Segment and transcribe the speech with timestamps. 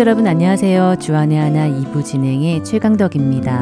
[0.00, 0.96] 여러분 안녕하세요.
[0.98, 3.60] 주안의 하나 2부 진행의 최강덕입니다.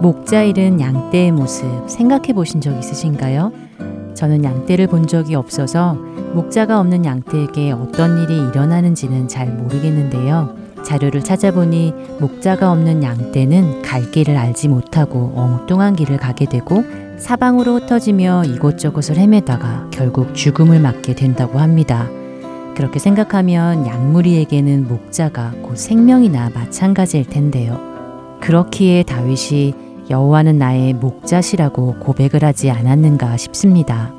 [0.00, 3.52] 목자 잃은 양떼의 모습 생각해 보신 적 있으신가요?
[4.14, 5.92] 저는 양떼를 본 적이 없어서
[6.32, 10.56] 목자가 없는 양떼에게 어떤 일이 일어나는지는 잘 모르겠는데요.
[10.82, 16.82] 자료를 찾아보니 목자가 없는 양떼는 갈 길을 알지 못하고 엉뚱한 길을 가게 되고
[17.18, 22.08] 사방으로 흩어지며 이곳저곳을 헤매다가 결국 죽음을 맞게 된다고 합니다.
[22.74, 27.80] 그렇게 생각하면 양무리에게는 목자가 곧 생명이나 마찬가지일 텐데요.
[28.40, 29.74] 그렇기에 다윗이
[30.10, 34.12] 여호와는 나의 목자시라고 고백을 하지 않았는가 싶습니다.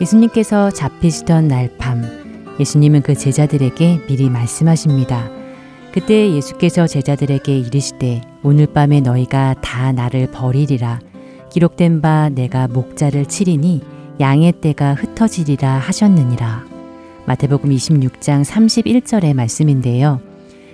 [0.00, 2.02] 예수님께서 잡히시던 날 밤,
[2.58, 5.30] 예수님은 그 제자들에게 미리 말씀하십니다.
[5.92, 10.98] 그때 예수께서 제자들에게 이르시되 오늘 밤에 너희가 다 나를 버리리라
[11.50, 13.82] 기록된 바 내가 목자를 치리니
[14.18, 16.71] 양의 떼가 흩어지리라 하셨느니라.
[17.24, 20.20] 마태복음 26장 31절의 말씀인데요.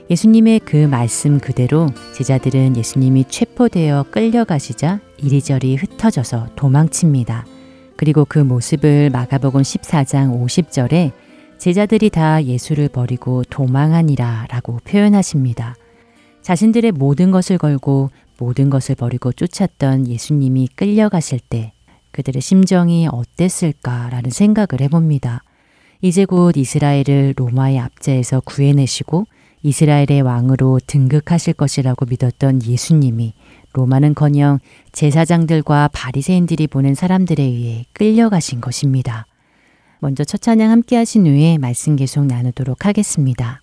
[0.08, 7.44] 예수님의 그 말씀 그대로 제자들은 예수님이 체포되어 끌려가시자 이리저리 흩어져서 도망칩니다.
[7.96, 11.12] 그리고 그 모습을 마가복음 14장 50절에
[11.58, 15.76] 제자들이 다 예수를 버리고 도망하니라 라고 표현하십니다.
[16.40, 21.72] 자신들의 모든 것을 걸고 모든 것을 버리고 쫓았던 예수님이 끌려가실 때
[22.12, 25.42] 그들의 심정이 어땠을까라는 생각을 해봅니다.
[26.00, 29.26] 이제 곧 이스라엘을 로마의 압제에서 구해내시고
[29.62, 33.34] 이스라엘의 왕으로 등극하실 것이라고 믿었던 예수님이
[33.72, 34.60] 로마는커녕
[34.92, 39.26] 제사장들과 바리새인들이 보낸 사람들에 의해 끌려가신 것입니다.
[40.00, 43.60] 먼저 첫 찬양 함께 하신 후에 말씀 계속 나누도록 하겠습니다.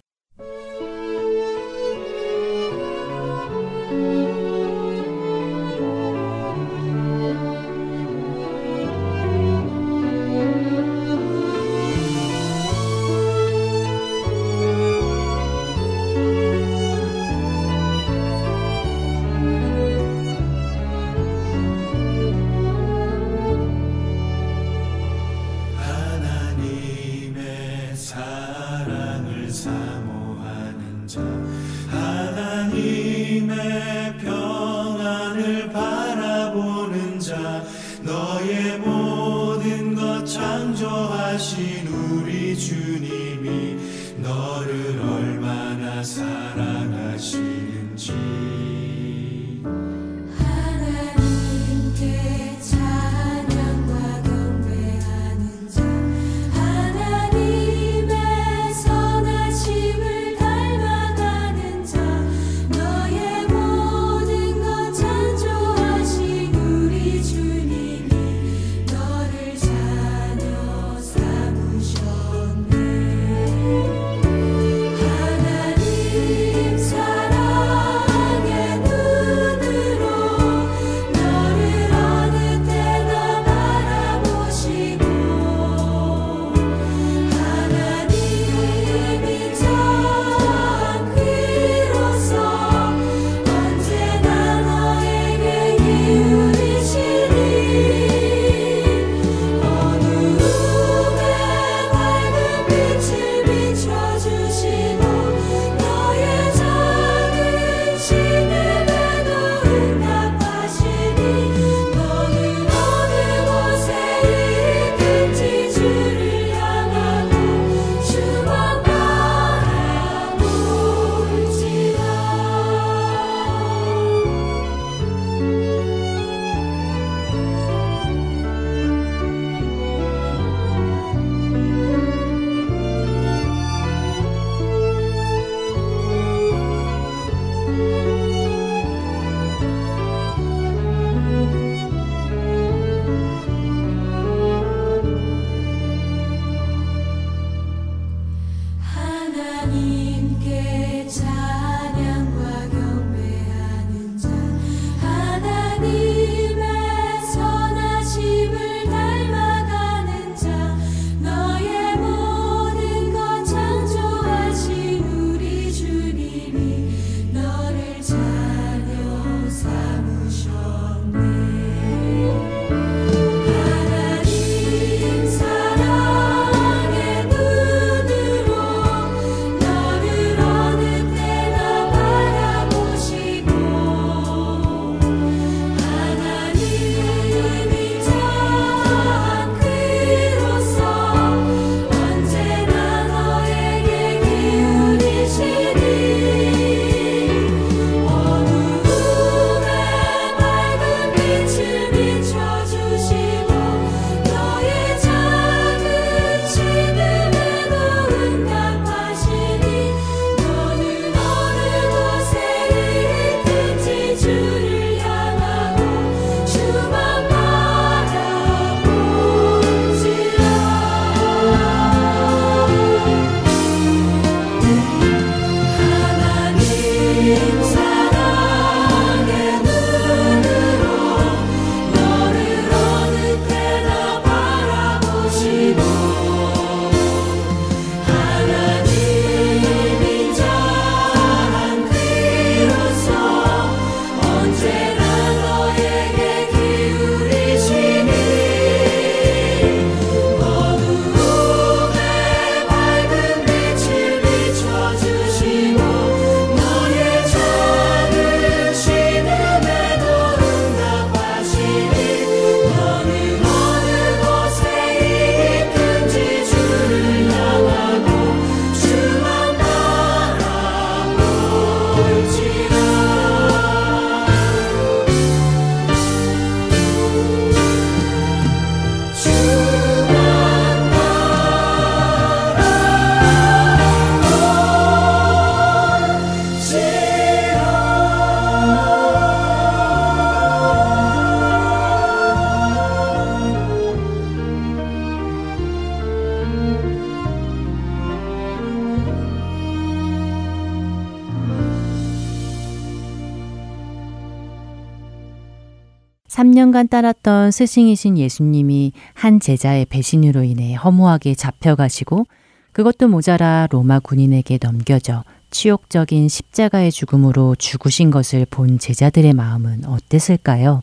[306.76, 312.26] 3년간 따랐던 스승이신 예수님이 한 제자의 배신으로 인해 허무하게 잡혀가시고
[312.74, 320.82] 그것도 모자라 로마 군인에게 넘겨져 치욕적인 십자가의 죽음으로 죽으신 것을 본 제자들의 마음은 어땠을까요?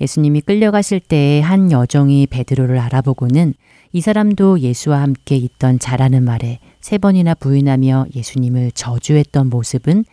[0.00, 3.52] 예수님이 끌려가실 때에 한 여종이 베드로를 알아보고는
[3.92, 10.06] 이 사람도 예수와 함께 있던 자라는 말에 세 번이나 부인하며 예수님을 저주했던 모습은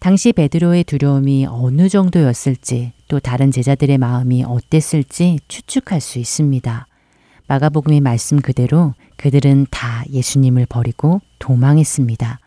[0.00, 6.86] 당시 베드로의 두려움이 어느 정도였을지 또 다른 제자들의 마음이 어땠을지 추측할 수 있습니다.
[7.48, 12.38] 마가복음의 말씀 그대로 그들은 다 예수님을 버리고 도망했습니다.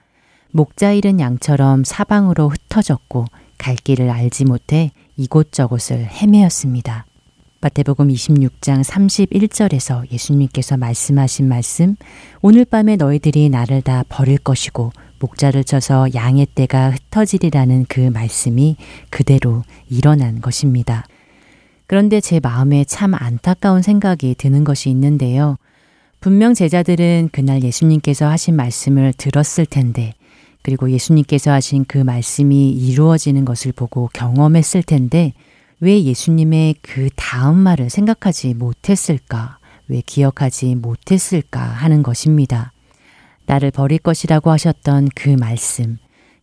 [0.51, 3.25] 목자 잃은 양처럼 사방으로 흩어졌고
[3.57, 7.05] 갈 길을 알지 못해 이곳저곳을 헤매었습니다.
[7.59, 11.97] 마태복음 26장 31절에서 예수님께서 말씀하신 말씀,
[12.41, 14.93] 오늘 밤에 너희들이 나를 다 버릴 것이고
[15.23, 18.75] 목자를 쳐서 양의 떼가 흩어지리라는 그 말씀이
[19.09, 21.05] 그대로 일어난 것입니다.
[21.87, 25.57] 그런데 제 마음에 참 안타까운 생각이 드는 것이 있는데요.
[26.19, 30.13] 분명 제자들은 그날 예수님께서 하신 말씀을 들었을 텐데,
[30.61, 35.33] 그리고 예수님께서 하신 그 말씀이 이루어지는 것을 보고 경험했을 텐데,
[35.79, 39.57] 왜 예수님의 그 다음 말을 생각하지 못했을까?
[39.87, 42.72] 왜 기억하지 못했을까 하는 것입니다.
[43.45, 45.97] 나를 버릴 것이라고 하셨던 그 말씀.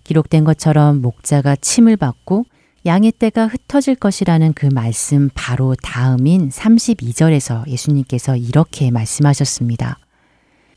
[0.04, 2.44] 기록된 것처럼 목자가 침을 받고
[2.86, 9.98] 양의 떼가 흩어질 것이라는 그 말씀 바로 다음인 32절에서 예수님께서 이렇게 말씀하셨습니다.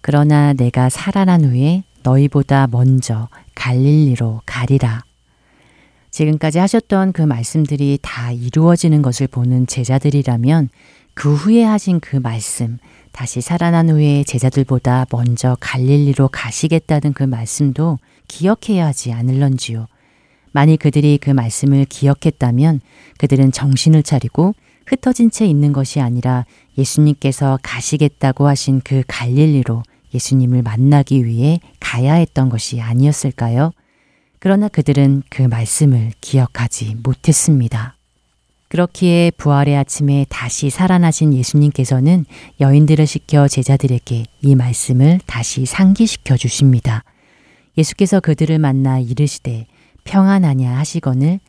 [0.02, 5.04] 그러나 내가 살아난 후에 너희보다 먼저 갈릴리로 가리라.
[6.12, 10.70] 지금까지 하셨던 그 말씀들이 다 이루어지는 것을 보는 제자들이라면
[11.14, 12.78] 그 후에 하신 그 말씀,
[13.14, 19.88] 다시 살아난 후에 제자들보다 먼저 갈릴리로 가시겠다는 그 말씀도 기억해야 하지 않을런지요.
[20.52, 22.82] 만일 그들이 그 말씀을 기억했다면
[23.20, 24.54] 그들은 정신을 차리고
[24.88, 26.46] 흩어진 채 있는 것이 아니라
[26.78, 33.72] 예수님께서 가시겠다고 하신 그 갈릴리로 예수님을 만나기 위해 가야 했던 것이 아니었을까요?
[34.40, 37.96] 그러나 그들은 그 말씀을 기억하지 못했습니다.
[38.74, 42.26] 그렇기에 부활의 아침에 다시 살아나신 예수님께서는
[42.60, 47.04] 여인들을 시켜 제자들에게 이 말씀을 다시 상기시켜 주십니다.
[47.78, 49.68] 예수께서 그들을 만나 이르시되
[50.06, 51.40] 평안하냐 하시거늘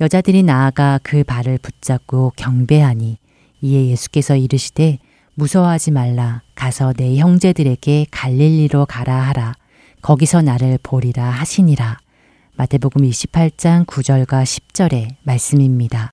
[0.00, 3.16] 여자들이 나아가 그 발을 붙잡고 경배하니
[3.60, 4.98] 이에 예수께서 이르시되
[5.34, 9.54] 무서워하지 말라 가서 내 형제들에게 갈릴리로 가라 하라
[10.00, 11.98] 거기서 나를 보리라 하시니라
[12.56, 16.10] 마태복음 28장 9절과 10절의 말씀입니다.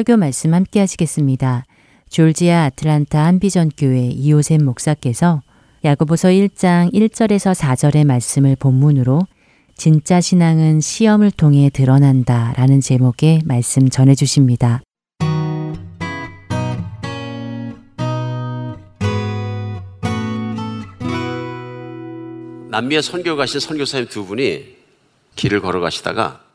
[0.00, 1.66] 설교 말씀 함께 하시겠습니다.
[2.08, 5.42] 졸지아 아틀란타 한비전 교회 이호샘 목사께서
[5.84, 9.20] 야고보서 1장 1절에서 4절의 말씀을 본문으로
[9.76, 14.80] 진짜 신앙은 시험을 통해 드러난다 라는 제목의 말씀 전해 주십니다.
[22.70, 24.64] 남미에 선교 가신 선교사님 두 분이
[25.36, 26.49] 길을 걸어가시다가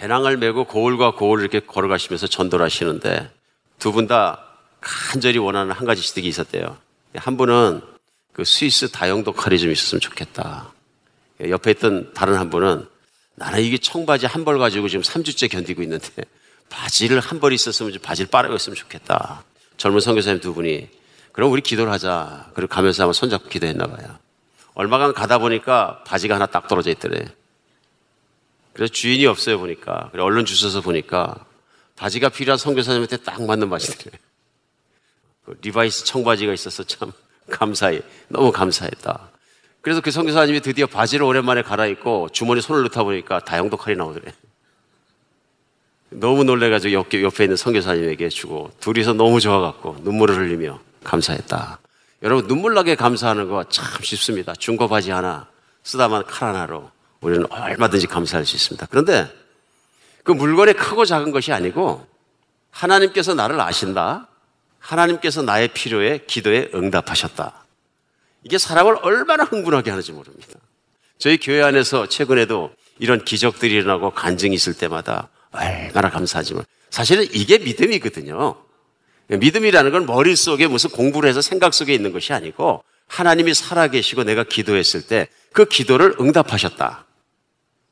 [0.00, 3.30] 배낭을 메고 고을과 고을을 이렇게 걸어가시면서 전도를 하시는데
[3.78, 4.40] 두 분 다
[4.80, 6.78] 간절히 원하는 한 가지 지득이 있었대요.
[7.16, 7.82] 한 분은
[8.32, 10.72] 그 스위스 다용도 칼이 좀 있었으면 좋겠다.
[11.46, 12.86] 옆에 있던 다른 한 분은
[13.34, 16.24] 나는 이게 청바지 한 벌 가지고 지금 3주째 견디고 있는데
[16.70, 19.44] 바지를 한 벌 있었으면 좀 바지를 빠르고 있으면 좋겠다.
[19.76, 20.88] 젊은 선교사님 두 분이
[21.32, 22.50] 그럼 우리 기도를 하자.
[22.54, 24.18] 그리고 가면서 한번 손잡고 기도했나 봐요.
[24.74, 27.26] 얼마간 가다 보니까 바지가 하나 딱 떨어져 있더래.
[28.72, 30.08] 그래서 주인이 없어요 보니까.
[30.12, 31.44] 그래 얼른 주워서 보니까
[31.96, 34.16] 바지가 필요한 선교사님한테 딱 맞는 바지더래.
[35.44, 37.12] 그 리바이스 청바지가 있어서 참
[37.50, 38.00] 감사해.
[38.28, 39.30] 너무 감사했다.
[39.82, 44.32] 그래서 그 선교사님이 드디어 바지를 오랜만에 갈아입고 주머니 손을 넣다 보니까 다용도 칼이 나오더래.
[46.10, 51.78] 너무 놀래가지고 옆에, 옆에 있는 선교사님에게 주고 둘이서 너무 좋아갖고 눈물을 흘리며 감사했다.
[52.22, 54.54] 여러분 눈물 나게 감사하는 거 참 쉽습니다.
[54.54, 55.48] 중고 바지 하나
[55.82, 58.86] 쓰다만 칼 하나로 우리는 얼마든지 감사할 수 있습니다.
[58.90, 59.28] 그런데
[60.24, 62.06] 그 물건이 크고 작은 것이 아니고
[62.70, 64.28] 하나님께서 나를 아신다.
[64.78, 67.64] 하나님께서 나의 필요에 기도에 응답하셨다.
[68.44, 70.58] 이게 사람을 얼마나 흥분하게 하는지 모릅니다.
[71.18, 78.56] 저희 교회 안에서 최근에도 이런 기적들이 일어나고 간증이 있을 때마다 얼마나 감사하지만 사실은 이게 믿음이거든요.
[79.28, 85.06] 믿음이라는 건 머릿속에 무슨 공부를 해서 생각 속에 있는 것이 아니고 하나님이 살아계시고 내가 기도했을
[85.06, 87.04] 때 그 기도를 응답하셨다.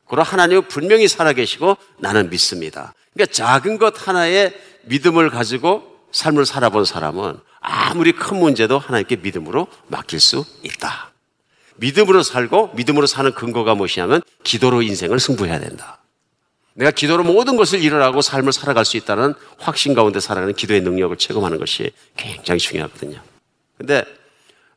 [0.09, 2.95] 그리고 하나님은 분명히 살아계시고 나는 믿습니다.
[3.13, 4.53] 그러니까 작은 것 하나에
[4.85, 11.13] 믿음을 가지고 삶을 살아본 사람은 아무리 큰 문제도 하나님께 믿음으로 맡길 수 있다.
[11.77, 15.99] 믿음으로 살고 믿음으로 사는 근거가 무엇이냐면 기도로 인생을 승부해야 된다.
[16.75, 21.59] 내가 기도로 모든 것을 일어나고 삶을 살아갈 수 있다는 확신 가운데 살아가는 기도의 능력을 체험하는
[21.59, 23.21] 것이 굉장히 중요하거든요.
[23.77, 24.05] 근데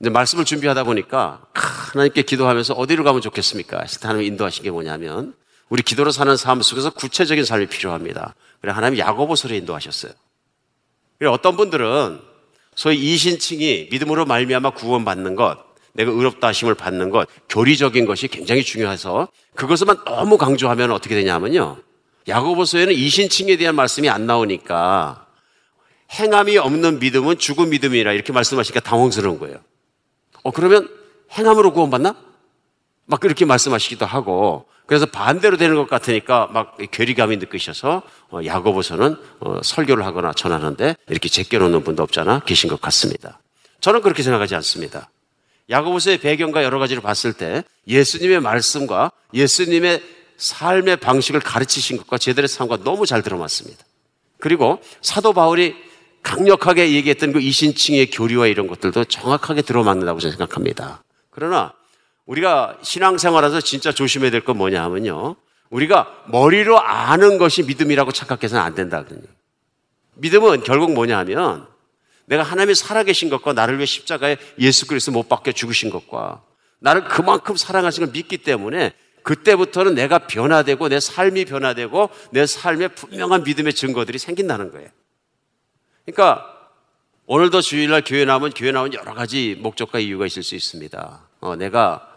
[0.01, 3.85] 이제 말씀을 준비하다 보니까 하나님께 기도하면서 어디로 가면 좋겠습니까?
[4.01, 5.35] 하나님 인도하신 게 뭐냐면
[5.69, 8.33] 우리 기도로 사는 삶 속에서 구체적인 삶이 필요합니다.
[8.61, 10.11] 그래 하나님 야고보서로 인도하셨어요.
[11.19, 12.19] 그래 어떤 분들은
[12.75, 15.59] 소위 이신칭이 믿음으로 말미암아 구원받는 것,
[15.93, 21.77] 내가 의롭다 하심을 받는 것, 교리적인 것이 굉장히 중요해서 그것만 너무 강조하면 어떻게 되냐면요.
[22.27, 25.27] 야고보서에는 이신칭에 대한 말씀이 안 나오니까
[26.11, 29.59] 행함이 없는 믿음은 죽은 믿음이라 이렇게 말씀하시니까 당황스러운 거예요.
[30.43, 30.89] 어, 그러면
[31.31, 32.15] 행함으로 구원받나?
[33.05, 39.59] 막 그렇게 말씀하시기도 하고 그래서 반대로 되는 것 같으니까 막 괴리감이 느끼셔서 어, 야고보서는 어,
[39.63, 43.39] 설교를 하거나 전하는데 이렇게 제껴놓는 분도 없잖아 계신 것 같습니다.
[43.79, 45.09] 저는 그렇게 생각하지 않습니다.
[45.69, 50.03] 야고보서의 배경과 여러 가지를 봤을 때 예수님의 말씀과 예수님의
[50.37, 53.85] 삶의 방식을 가르치신 것과 제들의 삶과 너무 잘 들어맞습니다.
[54.39, 55.75] 그리고 사도 바울이
[56.23, 61.03] 강력하게 얘기했던 그 이신칭의 교리와 이런 것들도 정확하게 들어맞는다고 저는 생각합니다.
[61.29, 61.73] 그러나
[62.25, 65.35] 우리가 신앙생활에서 진짜 조심해야 될 건 뭐냐 하면요.
[65.69, 69.03] 우리가 머리로 아는 것이 믿음이라고 착각해서는 안 된다.
[70.15, 71.65] 믿음은 결국 뭐냐 하면
[72.25, 76.41] 내가 하나님이 살아계신 것과 나를 위해 십자가에 예수 그리스도 못 박혀 죽으신 것과
[76.79, 83.43] 나를 그만큼 사랑하신 걸 믿기 때문에 그때부터는 내가 변화되고 내 삶이 변화되고 내 삶에 분명한
[83.43, 84.89] 믿음의 증거들이 생긴다는 거예요.
[86.11, 86.45] 그러니까
[87.25, 91.21] 오늘도 주일날 교회 나오면 교회 나오면 여러 가지 목적과 이유가 있을 수 있습니다.
[91.39, 92.07] 어, 내가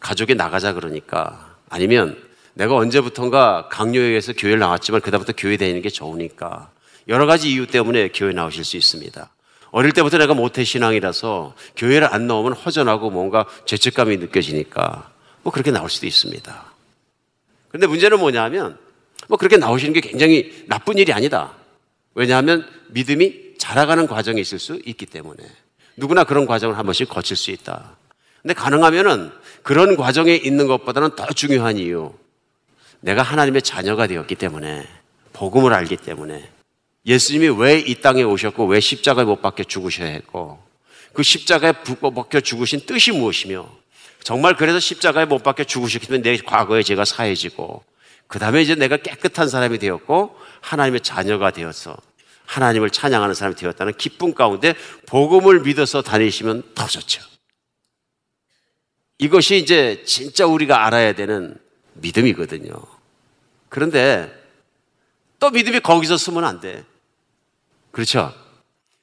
[0.00, 2.16] 가족이 나가자 그러니까 아니면
[2.54, 6.70] 내가 언제부턴가 강요에서 교회를 나왔지만 그다음부터 교회 다니는 게 좋으니까
[7.08, 9.30] 여러 가지 이유 때문에 교회 나오실 수 있습니다.
[9.70, 15.10] 어릴 때부터 내가 모태 신앙이라서 교회를 안 나오면 허전하고 뭔가 죄책감이 느껴지니까
[15.42, 16.64] 뭐 그렇게 나올 수도 있습니다.
[17.68, 18.78] 그런데 문제는 뭐냐면
[19.28, 21.59] 뭐 그렇게 나오시는 게 굉장히 나쁜 일이 아니다.
[22.14, 25.44] 왜냐하면 믿음이 자라가는 과정에 있을 수 있기 때문에
[25.96, 27.96] 누구나 그런 과정을 한 번씩 거칠 수 있다.
[28.42, 29.30] 근데 가능하면은
[29.62, 32.12] 그런 과정에 있는 것보다는 더 중요한 이유.
[33.00, 34.86] 내가 하나님의 자녀가 되었기 때문에
[35.32, 36.50] 복음을 알기 때문에
[37.06, 40.62] 예수님이 왜 이 땅에 오셨고 왜 십자가에 못 박혀 죽으셔야 했고
[41.12, 43.68] 그 십자가에 못 박혀 죽으신 뜻이 무엇이며
[44.22, 47.82] 정말 그래서 십자가에 못 박혀 죽으셨기 때문에 내 과거에 제가 사해지고
[48.30, 51.96] 그 다음에 이제 내가 깨끗한 사람이 되었고 하나님의 자녀가 되어서
[52.46, 54.74] 하나님을 찬양하는 사람이 되었다는 기쁨 가운데
[55.06, 57.20] 복음을 믿어서 다니시면 더 좋죠.
[59.18, 61.56] 이것이 이제 진짜 우리가 알아야 되는
[61.94, 62.72] 믿음이거든요.
[63.68, 64.32] 그런데
[65.40, 66.84] 또 믿음이 거기서 쓰면 안 돼.
[67.90, 68.32] 그렇죠?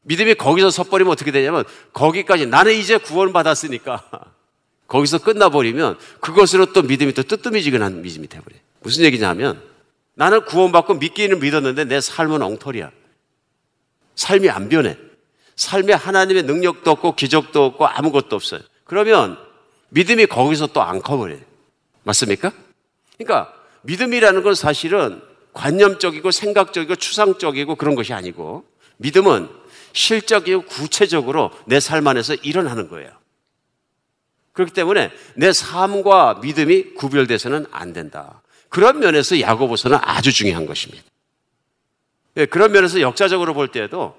[0.04, 4.06] 믿음이 거기서 섰버리면 어떻게 되냐면 거기까지 나는 이제 구원 받았으니까
[4.88, 8.68] 거기서 끝나버리면 그것으로 또 믿음이 또 뜨뜻미지근한 믿음이 돼버려요.
[8.88, 9.62] 무슨 얘기냐면
[10.13, 12.89] 나는 구원받고 믿기는 믿었는데 내 삶은 엉터리야.
[14.15, 14.97] 삶이 안 변해.
[15.58, 18.62] 삶에 하나님의 능력도 없고 기적도 없고 아무것도 없어요.
[18.86, 19.38] 그러면
[19.89, 21.41] 믿음이 거기서 또 안 커버려요.
[22.04, 22.54] 맞습니까?
[23.17, 25.21] 그러니까 믿음이라는 건 사실은
[25.52, 28.63] 관념적이고 생각적이고 추상적이고 그런 것이 아니고
[28.95, 29.50] 믿음은
[29.91, 33.12] 실적이고 구체적으로 내 삶 안에서 일어나는 거예요.
[34.54, 38.41] 그렇기 때문에 내 삶과 믿음이 구별돼서는 안 된다.
[38.69, 41.03] 그런 면에서 야고보서는 아주 중요한 것입니다.
[42.38, 44.15] 예, 그런 면에서 역사적으로 볼 때에도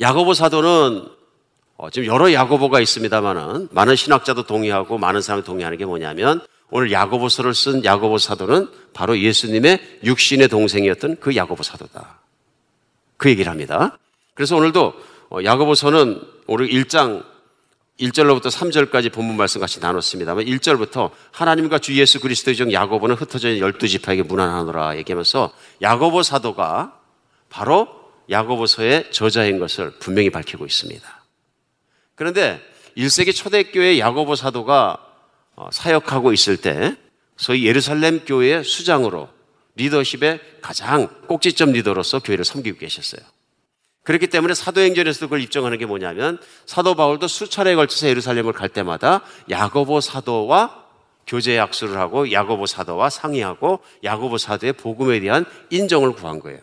[0.00, 1.08] 야고보 사도는
[1.76, 6.40] 어, 지금 여러 야고보가 있습니다만은 많은 신학자도 동의하고 많은 사람이 동의하는 게 뭐냐면
[6.70, 12.20] 오늘 야고보서를 쓴 야고보 사도는 바로 예수님의 육신의 동생이었던 그 야고보 사도다.
[13.16, 13.98] 그 얘기를 합니다.
[14.34, 14.94] 그래서 오늘도
[15.30, 17.24] 어, 야고보서는 오늘 1장
[18.00, 23.62] 1절로부터 3절까지 본문 말씀 같이 나눴습니다만 1절부터 하나님과 주 예수 그리스도의 종 야고보는 흩어져 있는
[23.62, 26.98] 열두 지파에게 문안하노라 얘기하면서 야고보 사도가
[27.48, 27.88] 바로
[28.30, 31.24] 야고보서의 저자인 것을 분명히 밝히고 있습니다.
[32.16, 32.60] 그런데
[32.96, 34.98] 1세기 초대교회 야고보 사도가
[35.56, 36.96] 어, 사역하고 있을 때
[37.36, 39.28] 소위 예루살렘 교회의 수장으로
[39.76, 43.24] 리더십의 가장 꼭지점 리더로서 교회를 섬기고 계셨어요.
[44.04, 50.00] 그렇기 때문에 사도행전에서 그걸 입증하는 게 뭐냐면 사도 바울도 수차례에 걸쳐서 예루살렘을 갈 때마다 야고보
[50.00, 50.84] 사도와
[51.26, 56.60] 교제 약수를 하고 야고보 사도와 상의하고 야고보 사도의 복음에 대한 인정을 구한 거예요.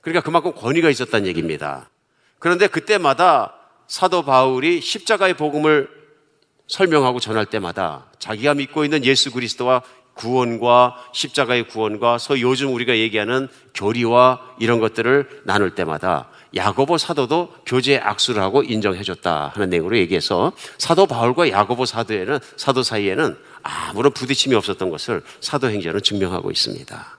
[0.00, 1.90] 그러니까 그만큼 권위가 있었다는 얘기입니다.
[2.38, 3.54] 그런데 그때마다
[3.88, 5.88] 사도 바울이 십자가의 복음을
[6.68, 9.82] 설명하고 전할 때마다 자기가 믿고 있는 예수 그리스도와
[10.16, 17.98] 구원과 십자가의 구원과 소 요즘 우리가 얘기하는 교리와 이런 것들을 나눌 때마다 야고보 사도도 교제
[17.98, 24.54] 악수를 하고 인정해 줬다 하는 내용으로 얘기해서 사도 바울과 야고보 사도에는 사도 사이에는 아무런 부딪힘이
[24.54, 27.18] 없었던 것을 사도 행전은 증명하고 있습니다.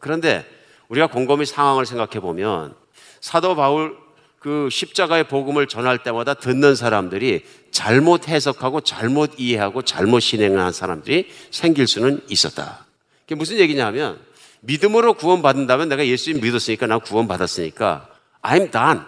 [0.00, 0.44] 그런데
[0.88, 2.74] 우리가 곰곰이 상황을 생각해 보면
[3.20, 3.96] 사도 바울
[4.42, 11.86] 그 십자가의 복음을 전할 때마다 듣는 사람들이 잘못 해석하고 잘못 이해하고 잘못 실행한 사람들이 생길
[11.86, 12.84] 수는 있었다.
[13.20, 14.20] 그게 무슨 얘기냐면
[14.62, 18.08] 믿음으로 구원받는다면 내가 예수님 믿었으니까 나 구원받았으니까
[18.42, 19.00] I'm done.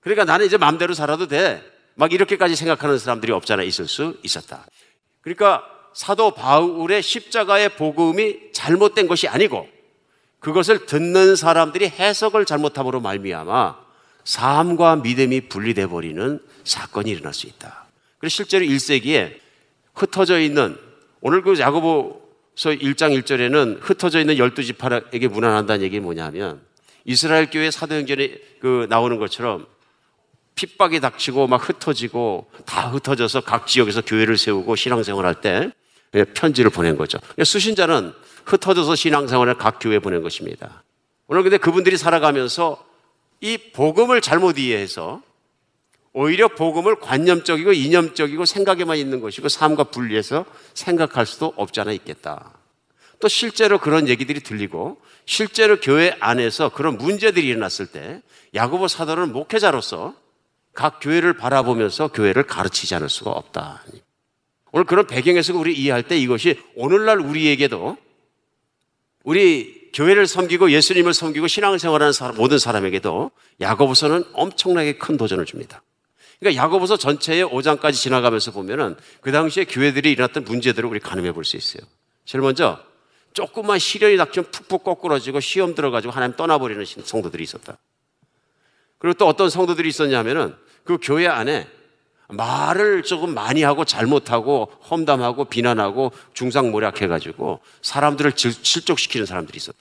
[0.00, 1.62] 그러니까 나는 이제 마음대로 살아도 돼.
[1.94, 4.66] 막 이렇게까지 생각하는 사람들이 없잖아 있을 수 있었다.
[5.20, 5.62] 그러니까
[5.94, 9.68] 사도 바울의 십자가의 복음이 잘못된 것이 아니고
[10.44, 13.76] 그것을 듣는 사람들이 해석을 잘못함으로 말미암아
[14.24, 17.86] 삶과 믿음이 분리돼 버리는 사건이 일어날 수 있다.
[18.18, 19.38] 그래서 실제로 1세기에
[19.94, 20.76] 흩어져 있는
[21.22, 26.60] 오늘 그 야고보서 1장 1절에는 흩어져 있는 12지파에게 문안한다는 얘기 뭐냐면
[27.06, 29.66] 이스라엘 교회 사도행전에 그 나오는 것처럼
[30.56, 35.70] 핍박이 닥치고 막 흩어지고 다 흩어져서 각 지역에서 교회를 세우고 신앙생활 할 때
[36.34, 37.18] 편지를 보낸 거죠.
[37.42, 38.12] 수신자는
[38.44, 40.82] 흩어져서 신앙생활을 각 교회에 보낸 것입니다.
[41.26, 42.84] 오늘 근데 그분들이 살아가면서
[43.40, 45.22] 이 복음을 잘못 이해해서
[46.12, 52.52] 오히려 복음을 관념적이고 이념적이고 생각에만 있는 것이고 삶과 분리해서 생각할 수도 없지 않아 있겠다.
[53.20, 58.22] 또 실제로 그런 얘기들이 들리고 실제로 교회 안에서 그런 문제들이 일어났을 때
[58.54, 60.14] 야고보 사도는 목회자로서
[60.72, 63.82] 각 교회를 바라보면서 교회를 가르치지 않을 수가 없다.
[64.72, 67.96] 오늘 그런 배경에서 우리 이해할 때 이것이 오늘날 우리에게도
[69.24, 75.82] 우리 교회를 섬기고 예수님을 섬기고 신앙생활하는 사람, 모든 사람에게도 야고보서는 엄청나게 큰 도전을 줍니다.
[76.38, 81.56] 그러니까 야고보서 전체의 5장까지 지나가면서 보면은 그 당시에 교회들이 일어났던 문제들을 우리 가늠해 볼 수
[81.56, 81.82] 있어요.
[82.24, 82.78] 제일 먼저
[83.32, 87.78] 조금만 시련이 닥치면 푹푹 거꾸러지고 시험 들어가지고 하나님 떠나버리는 성도들이 있었다.
[88.98, 91.66] 그리고 또 어떤 성도들이 있었냐면은 그 교회 안에
[92.28, 99.78] 말을 조금 많이 하고 잘못하고 험담하고 비난하고 중상모략해가지고 사람들을 실족시키는 사람들이 있었다.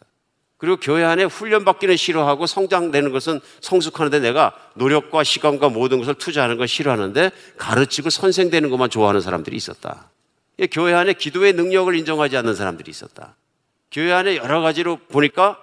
[0.57, 6.69] 그리고 교회 안에 훈련받기는 싫어하고 성장되는 것은 성숙하는데 내가 노력과 시간과 모든 것을 투자하는 걸
[6.69, 10.09] 싫어하는데 가르치고 선생되는 것만 좋아하는 사람들이 있었다.
[10.71, 13.35] 교회 안에 기도의 능력을 인정하지 않는 사람들이 있었다.
[13.91, 15.59] 교회 안에 여러 가지로 보니까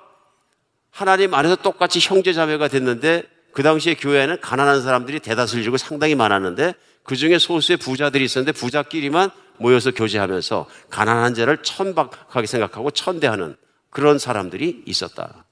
[0.90, 6.74] 하나님 안에서 똑같이 형제 자매가 됐는데 그 당시에 교회에는 가난한 사람들이 대다수를 이루고 상당히 많았는데
[7.02, 13.56] 그 중에 소수의 부자들이 있었는데 부자끼리만 모여서 교제하면서 가난한 자를 천박하게 생각하고 천대하는
[13.90, 15.44] 그런 사람들이 있었다.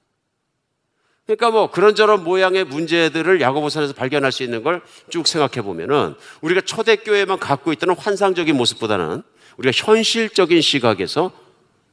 [1.25, 7.39] 그러니까 뭐 그런저런 모양의 문제들을 야고보선에서 발견할 수 있는 걸 쭉 생각해 보면은 우리가 초대교회만
[7.39, 9.21] 갖고 있던 환상적인 모습보다는
[9.57, 11.31] 우리가 현실적인 시각에서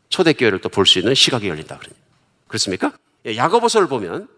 [0.09, 1.81] 초대교회를 또 볼 수 있는 시각이 열린다
[2.47, 2.93] 그렇습니까?
[3.27, 4.29] 예, 야고보서를 보면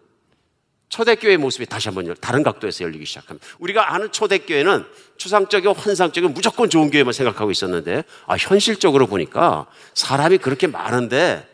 [0.89, 3.47] 초대교회의 모습이 다시 한번 다른 각도에서 열리기 시작합니다.
[3.59, 4.85] 우리가 아는 초대교회는
[5.17, 11.47] 추상적이고 환상적인 무조건 좋은 교회만 생각하고 있었는데, 아, 현실적으로 보니까 사람이 그렇게 많은데,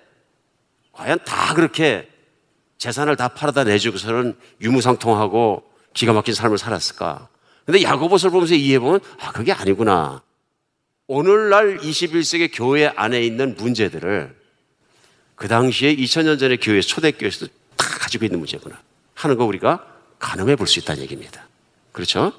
[0.93, 2.10] 과연 다 그렇게
[2.78, 7.28] 재산을 다 팔아다 내주고서는 유무상통하고 기가 막힌 삶을 살았을까?
[7.65, 10.21] 근데 야고보서를 보면서 이해해보면, 아, 그게 아니구나.
[11.08, 14.34] 오늘날 21세기 교회 안에 있는 문제들을
[15.36, 18.82] 그 당시에 2000년 전에 교회 초대교회에서도 다 가지고 있는 문제구나.
[19.26, 19.86] 하는 거 우리가
[20.20, 21.48] 가늠해 볼 수 있다는 얘기입니다.
[21.92, 22.32] 그렇죠?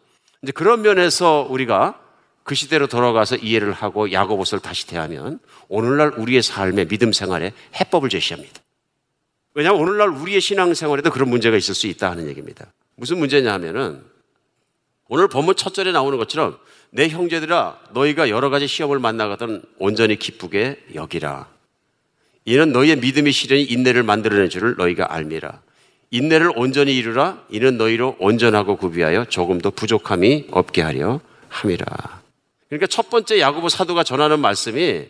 [0.43, 2.01] 이제 그런 면에서 우리가
[2.43, 8.61] 그 시대로 돌아가서 이해를 하고 야고보서를 다시 대하면 오늘날 우리의 삶의 믿음 생활에 해법을 제시합니다.
[9.55, 12.67] 왜냐하면 오늘날 우리의 신앙 생활에도 그런 문제가 있을 수 있다 하는 얘기입니다.
[12.95, 14.05] 무슨 문제냐 하면은
[15.09, 16.59] 오늘 본문 첫 절에 나오는 것처럼
[16.91, 21.49] 내 형제들아 너희가 여러 가지 시험을 만나거든 온전히 기쁘게 여기라.
[22.45, 25.61] 이는 너희의 믿음의 시련이 인내를 만들어낸 줄을 너희가 알미라.
[26.11, 32.23] 인내를 온전히 이루라 이는 너희로 온전하고 구비하여 조금도 부족함이 없게 하려 함이라.
[32.69, 35.07] 그러니까 첫 번째 야고보 사도가 전하는 말씀이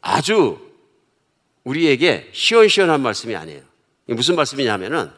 [0.00, 0.58] 아주
[1.64, 3.62] 우리에게 시원시원한 말씀이 아니에요.
[4.08, 5.10] 무슨 말씀이냐면은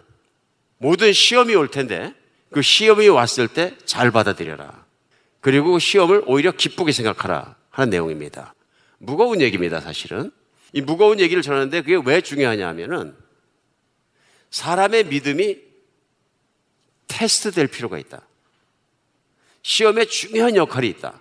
[0.79, 2.15] 모든 시험이 올 텐데
[2.51, 4.85] 그 시험이 왔을 때 잘 받아들여라.
[5.41, 8.55] 그리고 시험을 오히려 기쁘게 생각하라 하는 내용입니다.
[8.99, 10.31] 무거운 얘기입니다, 사실은.
[10.73, 13.15] 이 무거운 얘기를 전하는데 그게 왜 중요하냐 하면은
[14.51, 15.59] 사람의 믿음이
[17.07, 18.27] 테스트 될 필요가 있다.
[19.63, 21.21] 시험에 중요한 역할이 있다.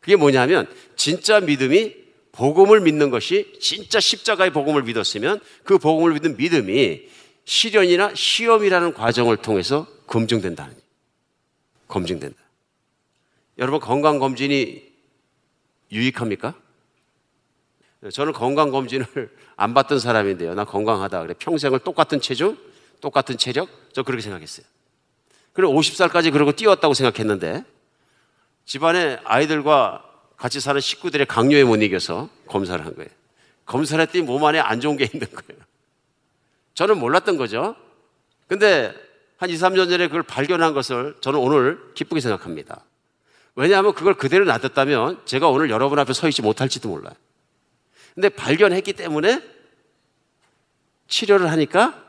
[0.00, 1.96] 그게 뭐냐면 진짜 믿음이
[2.32, 7.08] 복음을 믿는 것이 진짜 십자가의 복음을 믿었으면 그 복음을 믿는 믿음이
[7.44, 10.74] 시련이나 시험이라는 과정을 통해서 검증된다는
[11.88, 12.38] 검증된다.
[13.58, 14.90] 여러분 건강 검진이
[15.92, 16.54] 유익합니까?
[18.08, 19.06] 저는 건강 검진을
[19.56, 20.54] 안 받던 사람인데요.
[20.54, 21.20] 나 건강하다.
[21.22, 21.34] 그래.
[21.38, 22.56] 평생을 똑같은 체중,
[23.00, 24.64] 똑같은 체력, 저 그렇게 생각했어요.
[25.52, 27.64] 그리고 50살까지 그러고 뛰었다고 생각했는데
[28.64, 30.04] 집안에 아이들과
[30.36, 33.10] 같이 사는 식구들의 강요에 못 이겨서 검사를 한 거예요.
[33.66, 35.60] 검사를 했더니 몸 안에 안 좋은 게 있는 거예요.
[36.74, 37.76] 저는 몰랐던 거죠.
[38.48, 38.94] 근데
[39.36, 42.84] 한 2, 3년 전에 그걸 발견한 것을 저는 오늘 기쁘게 생각합니다.
[43.54, 47.14] 왜냐하면 그걸 그대로 놔뒀다면 제가 오늘 여러분 앞에 서 있지 못할지도 몰라요.
[48.14, 49.42] 근데 발견했기 때문에
[51.08, 52.04] 치료를 하니까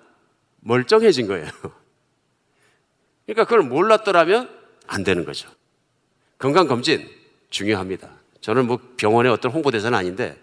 [0.61, 1.47] 멀쩡해진 거예요.
[3.25, 4.49] 그러니까 그걸 몰랐더라면
[4.87, 5.49] 안 되는 거죠.
[6.37, 7.09] 건강검진
[7.49, 8.09] 중요합니다.
[8.41, 10.37] 저는 뭐 병원의 어떤 홍보대사는 아닌데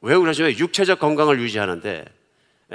[0.00, 2.04] 왜 그러시면 육체적 건강을 유지하는데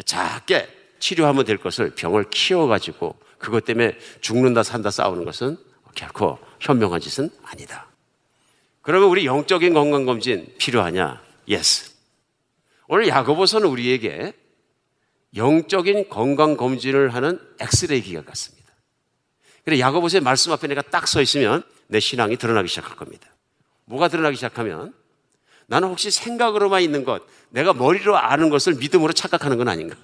[0.05, 0.67] 작게
[0.99, 5.57] 치료하면 될 것을 병을 키워가지고 그것 때문에 죽는다 산다 싸우는 것은
[5.95, 7.87] 결코 현명한 짓은 아니다.
[8.81, 11.21] 그러면 우리 영적인 건강검진 필요하냐?
[11.47, 11.91] yes.
[12.91, 14.33] 오늘 야고보서는 우리에게
[15.35, 18.73] 영적인 건강 검진을 하는 엑스레이 기기 같습니다.
[19.63, 23.27] 그래 야고보서의 말씀 앞에 내가 딱 서 있으면 내 신앙이 드러나기 시작할 겁니다.
[23.85, 24.95] 뭐가 드러나기 시작하면
[25.67, 29.95] 나는 혹시 생각으로만 있는 것, 내가 머리로 아는 것을 믿음으로 착각하는 건 아닌가?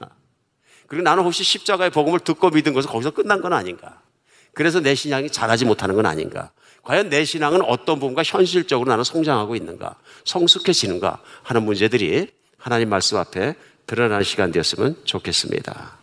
[0.86, 4.00] 그리고 나는 혹시 십자가의 복음을 듣고 믿은 것은 거기서 끝난 건 아닌가?
[4.54, 6.52] 그래서 내 신앙이 자라지 못하는 건 아닌가?
[6.84, 9.98] 과연 내 신앙은 어떤 부분과 현실적으로 나는 성장하고 있는가?
[10.26, 11.20] 성숙해지는가?
[11.42, 13.54] 하는 문제들이 하나님 말씀 앞에
[13.86, 16.00] 드러나는 시간 되었으면 좋겠습니다.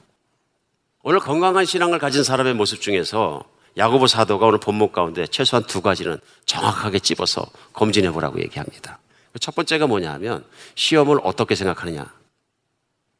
[1.03, 3.42] 오늘 건강한 신앙을 가진 사람의 모습 중에서
[3.77, 9.01] 야고보 사도가 오늘 본문 가운데 최소한 두 가지는 정확하게 찝어서 검진해 보라고 얘기합니다.
[9.40, 10.44] 첫 번째가 뭐냐 하면
[10.77, 12.14] 시험을 어떻게 생각하느냐.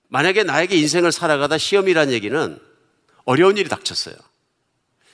[0.07, 2.61] 만약에 나에게 인생을 살아가다 시험이라는 얘기는
[3.24, 4.14] 어려운 일이 닥쳤어요.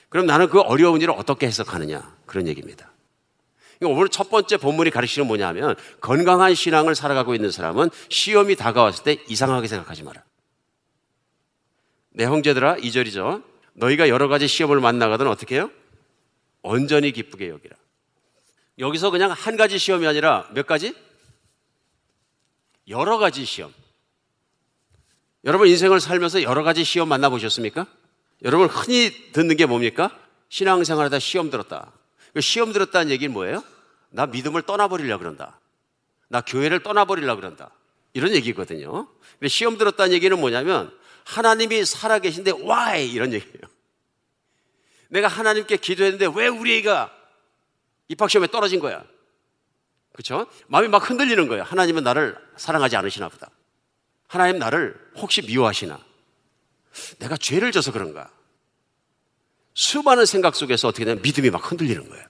[0.09, 2.15] 그럼 나는 그 어려운 일을 어떻게 해석하느냐.
[2.27, 2.88] 그런 얘기입니다.
[3.81, 9.67] 오늘 첫 번째 본문이 가르치는 뭐냐면 건강한 신앙을 살아가고 있는 사람은 시험이 다가왔을 때 이상하게
[9.67, 10.23] 생각하지 마라.
[12.11, 13.41] 내 형제들아, 이절이죠
[13.73, 15.71] 너희가 여러 가지 시험을 만나거든 어떻게 해요?
[16.61, 17.77] 온전히 기쁘게 여기라.
[18.79, 20.93] 여기서 그냥 한 가지 시험이 아니라 몇 가지?
[22.89, 23.73] 여러 가지 시험.
[25.45, 27.87] 여러분 인생을 살면서 여러 가지 시험 만나보셨습니까?
[28.43, 30.17] 여러분 흔히 듣는 게 뭡니까?
[30.49, 31.93] 신앙생활 하다 시험 들었다.
[32.33, 33.63] 그 시험 들었다는 얘기는 뭐예요?
[34.09, 35.59] 나 믿음을 떠나버리려 그런다.
[36.27, 37.71] 나 교회를 떠나버리려 그런다.
[38.13, 39.07] 이런 얘기거든요.
[39.33, 43.61] 근데 시험 들었다는 얘기는 뭐냐면 하나님이 살아계신데 why 이런 얘기예요.
[45.09, 47.13] 내가 하나님께 기도했는데 왜 우리 애가
[48.07, 49.03] 입학시험에 떨어진 거야?
[50.13, 50.47] 그렇죠?
[50.67, 51.63] 마음이 막 흔들리는 거예요.
[51.63, 53.49] 하나님은 나를 사랑하지 않으시나 보다.
[54.27, 55.99] 하나님 나를 혹시 미워하시나?
[57.19, 58.31] 내가 죄를 져서 그런가?
[59.79, 62.25] 수많은 생각 속에서 어떻게 되면 믿음이 막 흔들리는 거예요.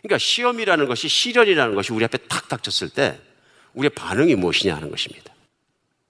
[0.00, 3.20] 그러니까 시험이라는 것이 시련이라는 것이 우리 앞에 탁 닥쳤을 때
[3.74, 5.34] 우리의 반응이 무엇이냐 하는 것입니다.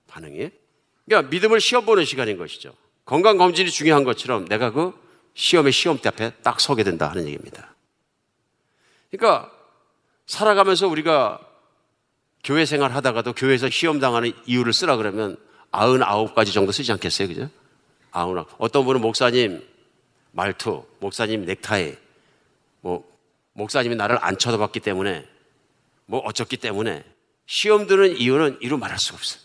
[0.06, 0.50] 반응이.
[1.04, 2.74] 그러니까 믿음을 시험 보는 시간인 것이죠.
[3.04, 4.92] 건강 검진이 중요한 것처럼 내가 그
[5.34, 7.74] 시험의 시험대 앞에 딱 서게 된다 하는 얘기입니다.
[9.10, 9.50] 그러니까
[10.26, 11.40] 살아가면서 우리가
[12.44, 15.36] 교회 생활 하다가도 교회에서 시험 당하는 이유를 쓰라 그러면
[15.72, 17.26] 99가지 정도 쓰지 않겠어요?
[17.26, 17.50] 그죠?
[18.12, 19.75] 아흔 어떤 분은 목사님
[20.36, 21.96] 말투, 목사님 넥타이,
[22.82, 23.10] 뭐
[23.54, 25.26] 목사님이 나를 안 쳐다봤기 때문에
[26.04, 27.02] 뭐 어쩌기 때문에
[27.46, 29.40] 시험 드는 이유는 이루 말할 수가 없어요.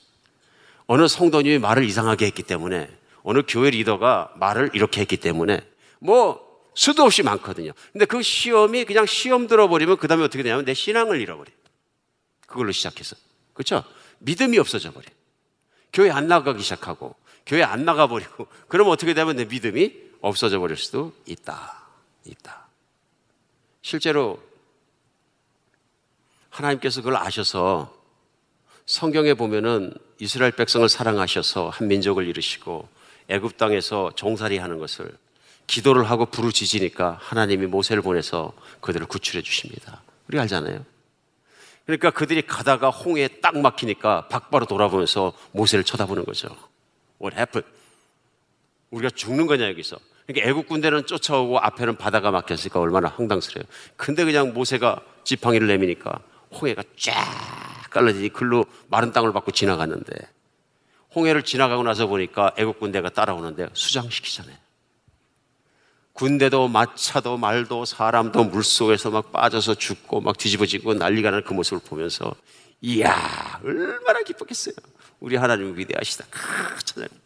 [0.87, 2.89] 어느 성도님이 말을 이상하게 했기 때문에
[3.23, 5.61] 어느 교회 리더가 말을 이렇게 했기 때문에
[5.99, 7.71] 뭐 수도 없이 많거든요.
[7.93, 11.49] 근데 그 시험이 그냥 시험 들어버리면 그 다음에 어떻게 되냐면 내 신앙을 잃어버려.
[12.47, 13.15] 그걸로 시작해서.
[13.53, 13.85] 그렇죠?
[14.19, 15.05] 믿음이 없어져 버려.
[15.93, 21.13] 교회 안 나가기 시작하고 교회 안 나가버리고 그러면 어떻게 되면 내 믿음이 없어져 버릴 수도
[21.25, 21.81] 있다.
[22.25, 22.67] 있다.
[23.81, 24.41] 실제로
[26.49, 27.95] 하나님께서 그걸 아셔서
[28.85, 32.87] 성경에 보면은 이스라엘 백성을 사랑하셔서 한 민족을 이루시고
[33.29, 35.11] 애굽 땅에서 종살이 하는 것을
[35.67, 40.01] 기도를 하고 부르짖으니까 하나님이 모세를 보내서 그들을 구출해 주십니다.
[40.27, 40.85] 우리 알잖아요.
[41.85, 46.49] 그러니까 그들이 가다가 홍해에 딱 막히니까 박바로 돌아보면서 모세를 쳐다보는 거죠.
[47.21, 47.67] What happened?
[48.91, 49.97] 우리가 죽는 거냐 여기서.
[50.31, 53.67] 그러니까 애국 군대는 쫓아오고 앞에는 바다가 막혔으니까 얼마나 황당스러워요.
[53.97, 56.19] 근데 그냥 모세가 지팡이를 내미니까
[56.59, 60.13] 홍해가 쫙 깔라지니 글로 마른 땅을 받고 지나갔는데
[61.15, 64.55] 홍해를 지나가고 나서 보니까 애국 군대가 따라오는데 수장시키잖아요.
[66.13, 72.33] 군대도 마차도 말도 사람도 물속에서 막 빠져서 죽고 막 뒤집어지고 난리가 나는 그 모습을 보면서
[72.81, 74.75] 이야 얼마나 기뻤겠어요.
[75.19, 76.25] 우리 하나님 위대하시다.
[76.83, 77.20] 찬양.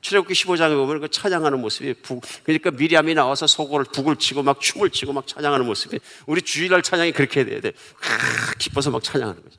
[0.00, 4.90] 출애굽기 15장에 보면 그 찬양하는 모습이 북, 그러니까 미리암이 나와서 속을 북을 치고 막 춤을
[4.90, 7.72] 추고 막 찬양하는 모습이 우리 주일날 찬양이 그렇게 돼야 돼.
[8.00, 9.58] 아, 기뻐서 막 찬양하는 거죠.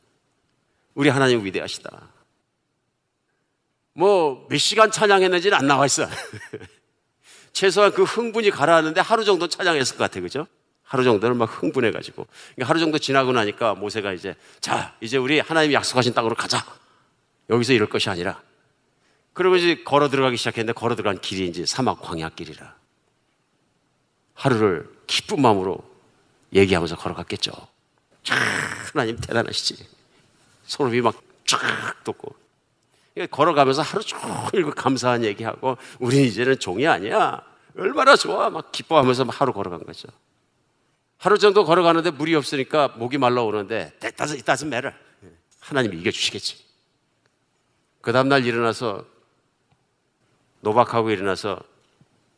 [0.95, 1.89] 우리 하나님 위대하시다.
[3.93, 6.07] 뭐 몇 시간 찬양했는지는 안 나와 있어.
[7.53, 10.47] 최소한 그 흥분이 가라앉는데 하루 정도 찬양했을 것 같아, 그죠?
[10.83, 12.25] 하루 정도는 막 흥분해가지고.
[12.55, 16.65] 그러니까 하루 정도 지나고 나니까 모세가 이제, 자, 이제 우리 하나님이 약속하신 땅으로 가자.
[17.49, 18.41] 여기서 이럴 것이 아니라.
[19.33, 22.75] 그리고 이제 걸어 들어가기 시작했는데 걸어 들어간 길이 이제 사막 광야길이라.
[24.33, 25.77] 하루를 기쁜 마음으로
[26.53, 27.51] 얘기하면서 걸어갔겠죠.
[28.23, 28.37] 참,
[28.93, 29.87] 하나님 대단하시지.
[30.65, 32.35] 소름이 막 쫙 돋고.
[33.31, 37.41] 걸어가면서 하루 종일 그 감사한 얘기하고 우리 이제는 종이 아니야.
[37.75, 38.49] 얼마나 좋아.
[38.49, 40.07] 막 기뻐하면서 막 하루 걸어간 거죠.
[41.17, 44.93] 하루 정도 걸어가는데 물이 없으니까 목이 말라오는데 that doesn't, it doesn't.
[45.59, 46.63] 하나님이 이겨주시겠지.
[48.01, 49.05] 그 다음날 일어나서
[50.61, 51.59] 노박하고 일어나서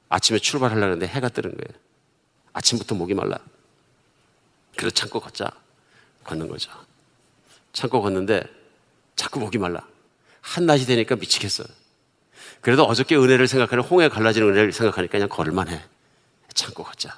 [0.09, 1.81] 아침에 출발하려는데 해가 뜨는 거예요.
[2.53, 3.37] 아침부터 목이 말라.
[4.75, 5.49] 그래서 참고 걷자.
[6.23, 6.71] 걷는 거죠.
[7.73, 8.43] 참고 걷는데
[9.15, 9.87] 자꾸 목이 말라.
[10.41, 11.67] 한낮이 되니까 미치겠어요.
[12.61, 15.83] 그래도 어저께 은혜를 생각하는 홍해 갈라지는 은혜를 생각하니까 그냥 걸을만 해.
[16.53, 17.17] 참고 걷자.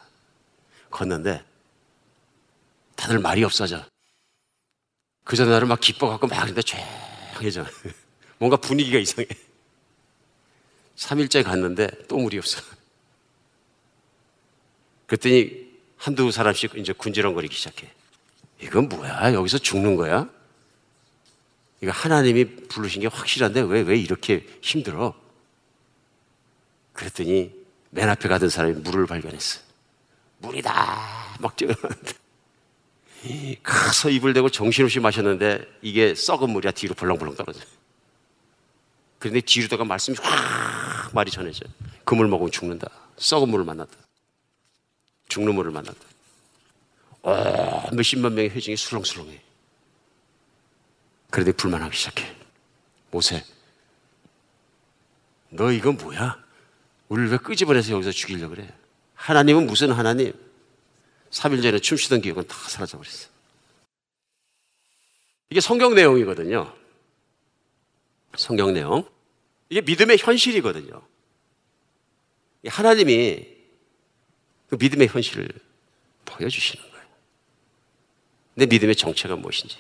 [0.90, 1.44] 걷는데
[2.96, 3.84] 다들 말이 없어져.
[5.24, 7.66] 그 전날은 막 기뻐갖고 막 그런데 조용해져.
[8.38, 9.28] 뭔가 분위기가 이상해.
[10.96, 12.62] 3일째 갔는데 또 물이 없어.
[15.08, 17.92] 그랬더니 한두 사람씩 이제 군지렁거리기 시작해.
[18.62, 19.34] 이건 뭐야?
[19.34, 20.30] 여기서 죽는 거야?
[21.82, 25.14] 이거 하나님이 부르신 게 확실한데 왜, 왜 이렇게 힘들어?
[26.94, 27.54] 그랬더니
[27.90, 29.60] 맨 앞에 가던 사람이 물을 발견했어.
[30.40, 31.38] 물이다!
[31.40, 32.14] 막 뛰어나는데.
[33.64, 37.60] 가서 입을 대고 정신없이 마셨는데 이게 썩은 물이야 뒤로 벌렁벌렁 떨어져.
[39.20, 40.83] 그런데 뒤로다가 말씀이 확
[41.14, 41.66] 말이 전해져.
[42.04, 42.90] 그물 먹으면 죽는다.
[43.18, 43.96] 썩은 물을 만났다.
[45.30, 46.00] 죽는 물을 만났다.
[47.22, 49.42] 어, 몇십만 명의 회중이 술렁술렁해.
[51.30, 52.36] 그런데 불만하기 시작해.
[53.12, 53.44] 모세,
[55.50, 56.44] 너 이건 뭐야?
[57.10, 58.74] 우리를 왜 끄집어내서 여기서 죽이려 그래?
[59.14, 60.34] 하나님은 무슨 하나님?
[61.30, 63.30] 3일 전에 춤추던 기억은 다 사라져버렸어.
[65.50, 66.76] 이게 성경 내용이거든요.
[68.36, 69.08] 성경 내용.
[69.74, 71.02] 이게 믿음의 현실이거든요.
[72.68, 73.48] 하나님이
[74.70, 75.50] 그 믿음의 현실을
[76.26, 77.06] 보여주시는 거예요.
[78.54, 79.80] 내 믿음의 정체가 무엇인지.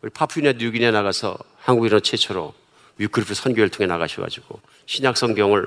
[0.00, 2.54] 우리 파푸니아 뉴기니아 나가서 한국인은 최초로
[2.98, 5.66] 위크리프 선교를 통해 나가셔가지고 신약 성경을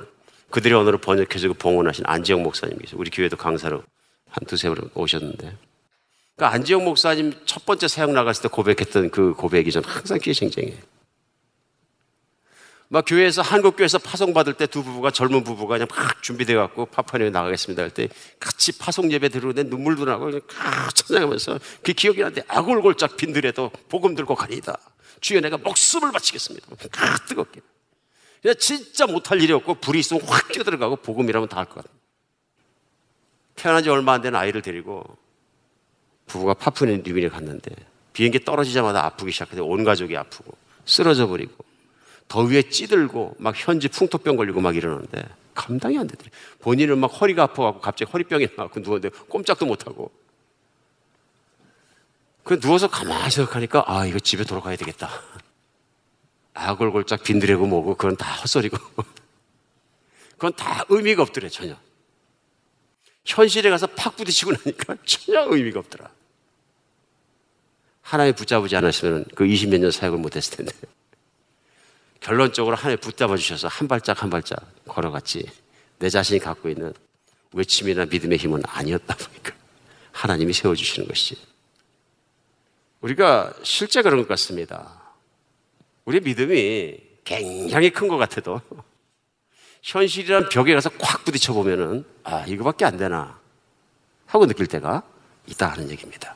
[0.51, 2.97] 그들의 언어로 번역해주고 봉헌하신 안지영 목사님 계세요.
[2.97, 3.83] 우리 교회도 강사로
[4.29, 5.57] 한 두세 번 오셨는데.
[6.37, 10.94] 그러니까 안지영 목사님 첫 번째 사역 나갔을 때 고백했던 그 고백이 전 항상 귀에 쟁쟁해요.
[12.87, 16.85] 막 교회에서 한국 교회에서 파송 받을 때 두 부부가 젊은 부부가 그냥 막 준비돼 갖고
[16.85, 20.41] 파파니에 나가겠습니다 할 때 같이 파송 예배 들으는데 눈물도 나고 그냥
[20.93, 24.77] 찬양하면서 그 기억이 나는데 아골골짝 빈들에도 복음 들고 가니다.
[25.21, 26.67] 주여 내가 목숨을 바치겠습니다.
[26.91, 27.61] 가 뜨겁게.
[28.41, 31.95] 그냥 진짜 못할 일이 없고 불이 있으면 확 뛰어들어가고 복음이라면 다 할 것 같아요.
[33.55, 35.03] 태어난 지 얼마 안 된 아이를 데리고
[36.27, 37.71] 부부가 파푸니 뉴기니 갔는데
[38.13, 41.64] 비행기 떨어지자마자 아프기 시작해서 온 가족이 아프고 쓰러져 버리고
[42.27, 46.29] 더위에 찌들고 막 현지 풍토병 걸리고 막 이러는데 감당이 안 되더래.
[46.59, 50.11] 본인은 막 허리가 아파갖고 갑자기 허리병이 나고 누웠는데 꼼짝도 못하고.
[52.43, 55.09] 그 누워서 가만히 생각하니까 아 이거 집에 돌아가야 되겠다.
[56.53, 58.77] 아골골짝 빈드레고 뭐고 그건 다 헛소리고
[60.33, 61.75] 그건 다 의미가 없더래 전혀.
[63.25, 66.09] 현실에 가서 팍 부딪히고 나니까 전혀 의미가 없더라.
[68.01, 70.73] 하나님 붙잡지 않았으면 그 20몇 년 사역을 못했을 텐데.
[72.25, 74.57] 결론적으로 하나님 붙잡아 주셔서 한 발짝 한 발짝
[74.87, 75.45] 걸어갔지.
[75.99, 76.91] 내 자신이 갖고 있는
[77.53, 79.53] 외침이나 믿음의 힘은 아니었다 보니까
[80.11, 81.39] 하나님이 세워주시는 것이지.
[83.01, 85.03] 우리가 실제 그런 것 같습니다.
[86.05, 88.59] 우리의 믿음이 굉장히 큰 것 같아도
[89.83, 93.39] 현실이란 벽에 가서 콱 부딪혀 보면은 아 이거밖에 안 되나
[94.25, 95.03] 하고 느낄 때가
[95.45, 96.35] 있다 하는 얘기입니다.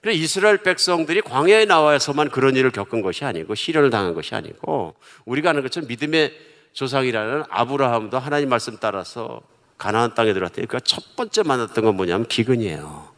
[0.00, 4.94] 그래 이스라엘 백성들이 광야에 나와서만 그런 일을 겪은 것이 아니고 시련을 당한 것이 아니고
[5.24, 6.32] 우리가 아는 것처럼 믿음의
[6.72, 9.42] 조상이라는 아브라함도 하나님 말씀 따라서
[9.76, 10.56] 가나안 땅에 들어왔대.
[10.56, 13.08] 그러니까 첫 번째 만났던 건 뭐냐면 기근이에요.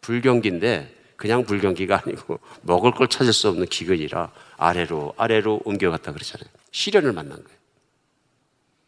[0.00, 6.48] 불경기인데 그냥 불경기가 아니고 먹을 걸 찾을 수 없는 기근이라 아래로 아래로 옮겨갔다 그러잖아요.
[6.70, 7.58] 시련을 만난 거예요.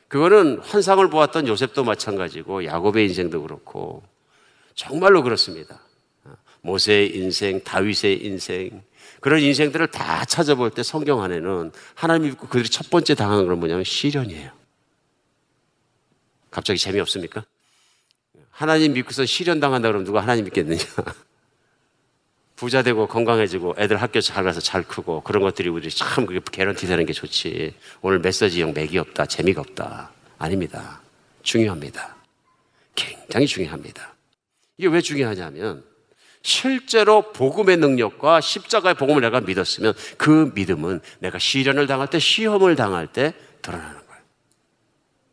[0.09, 4.03] 그거는 환상을 보았던 요셉도 마찬가지고 야곱의 인생도 그렇고
[4.75, 5.81] 정말로 그렇습니다.
[6.63, 8.83] 모세의 인생, 다윗의 인생
[9.21, 13.85] 그런 인생들을 다 찾아볼 때 성경 안에는 하나님 믿고 그들이 첫 번째 당한 건 뭐냐면
[13.85, 14.51] 시련이에요.
[16.51, 17.45] 갑자기 재미없습니까?
[18.51, 20.81] 하나님 믿고서 시련 당한다 그러면 누가 하나님 믿겠느냐?
[22.57, 26.87] 부자 되고 건강해지고 애들 학교 잘 가서 잘 크고 그런 것들이 우리 참 그게 개런티
[26.87, 27.75] 되는 게 좋지.
[28.03, 30.11] 오늘 메시지형 맥이 없다, 재미가 없다.
[30.37, 31.01] 아닙니다.
[31.43, 32.17] 중요합니다.
[32.95, 34.15] 굉장히 중요합니다.
[34.77, 35.90] 이게 왜 중요하냐면
[36.43, 43.07] 실제로 복음의 능력과 십자가의 복음을 내가 믿었으면 그 믿음은 내가 시련을 당할 때 시험을 당할
[43.07, 44.23] 때 드러나는 거예요.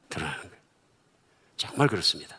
[0.09, 0.55] 드러나는 거예요.
[1.55, 2.37] 정말 그렇습니다.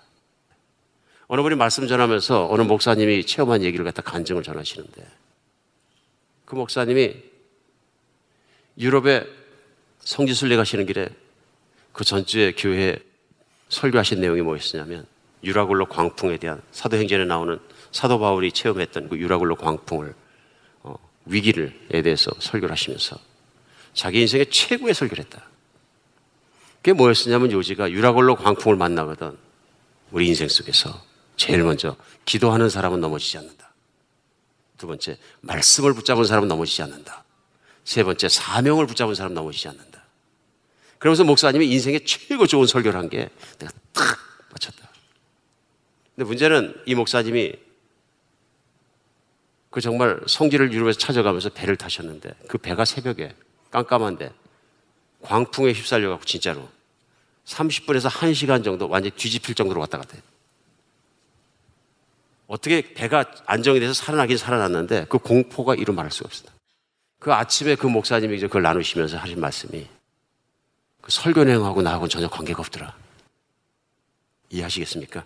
[1.28, 5.06] 어느 분이 말씀 전하면서 어느 목사님이 체험한 얘기를 갖다 간증을 전하시는데
[6.44, 7.16] 그 목사님이
[8.78, 9.26] 유럽에
[10.00, 11.08] 성지순례 가시는 길에
[11.92, 12.98] 그 전주에 교회에
[13.68, 15.06] 설교하신 내용이 뭐였냐면
[15.42, 17.58] 유라굴로 광풍에 대한 사도행전에 나오는
[17.92, 20.14] 사도 바울이 체험했던 그 유라굴로 광풍을
[20.82, 20.94] 어,
[21.26, 23.16] 위기를에 대해서 설교를 하시면서
[23.94, 25.48] 자기 인생의 최고의 설교를 했다.
[26.76, 29.36] 그게 뭐였냐면 요지가 유라굴로 광풍을 만나거든
[30.10, 31.02] 우리 인생 속에서
[31.36, 33.72] 제일 먼저 기도하는 사람은 넘어지지 않는다.
[34.76, 37.24] 두 번째 말씀을 붙잡은 사람은 넘어지지 않는다.
[37.84, 40.04] 세 번째 사명을 붙잡은 사람은 넘어지지 않는다.
[40.98, 43.28] 그러면서 목사님이 인생의 최고 좋은 설교를 한 게
[43.58, 44.18] 내가 딱
[44.50, 44.88] 맞췄다.
[46.14, 47.54] 근데 문제는 이 목사님이
[49.70, 53.34] 그 정말 성지를 유럽에서 찾아가면서 배를 타셨는데 그 배가 새벽에
[53.70, 54.32] 깜깜한데
[55.22, 56.68] 광풍에 휩쓸려 갖고 진짜로
[57.44, 60.22] 30분에서 1시간 정도 완전히 뒤집힐 정도로 왔다 갔다 해요.
[62.46, 66.54] 어떻게 배가 안정이 돼서 살아나긴 살아났는데 그 공포가 이루 말할 수가 없습니다.
[67.18, 69.86] 그 아침에 그 목사님이 이제 그걸 나누시면서 하신 말씀이
[71.00, 72.94] 그 설교 내용하고 나하고는 전혀 관계가 없더라.
[74.50, 75.24] 이해하시겠습니까?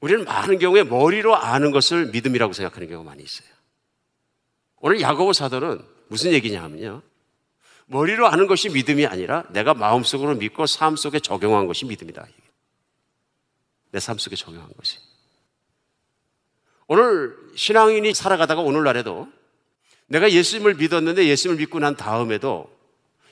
[0.00, 3.48] 우리는 많은 경우에 머리로 아는 것을 믿음이라고 생각하는 경우가 많이 있어요.
[4.76, 7.02] 오늘 야고보 사도는 무슨 얘기냐 하면요.
[7.86, 12.26] 머리로 아는 것이 믿음이 아니라 내가 마음속으로 믿고 삶 속에 적용한 것이 믿음이다.
[13.92, 14.98] 내 삶 속에 적용한 것이.
[16.86, 19.28] 오늘 신앙인이 살아가다가 오늘날에도
[20.06, 22.74] 내가 예수님을 믿었는데 예수님을 믿고 난 다음에도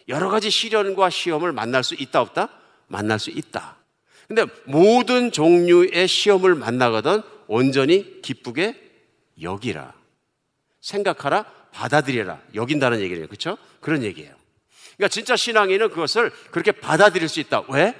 [0.09, 2.51] 여러 가지 시련과 시험을 만날 수 있다 없다?
[2.89, 3.78] 만날 수 있다.
[4.29, 8.79] 근데 모든 종류의 시험을 만나거든 온전히 기쁘게
[9.41, 9.95] 여기라.
[10.81, 12.41] 생각하라, 받아들여라.
[12.55, 13.27] 여긴다는 얘기예요.
[13.27, 13.57] 그렇죠?
[13.81, 14.35] 그런 얘기예요.
[14.97, 17.63] 그러니까 진짜 신앙인은 그것을 그렇게 받아들일 수 있다.
[17.71, 17.95] 왜?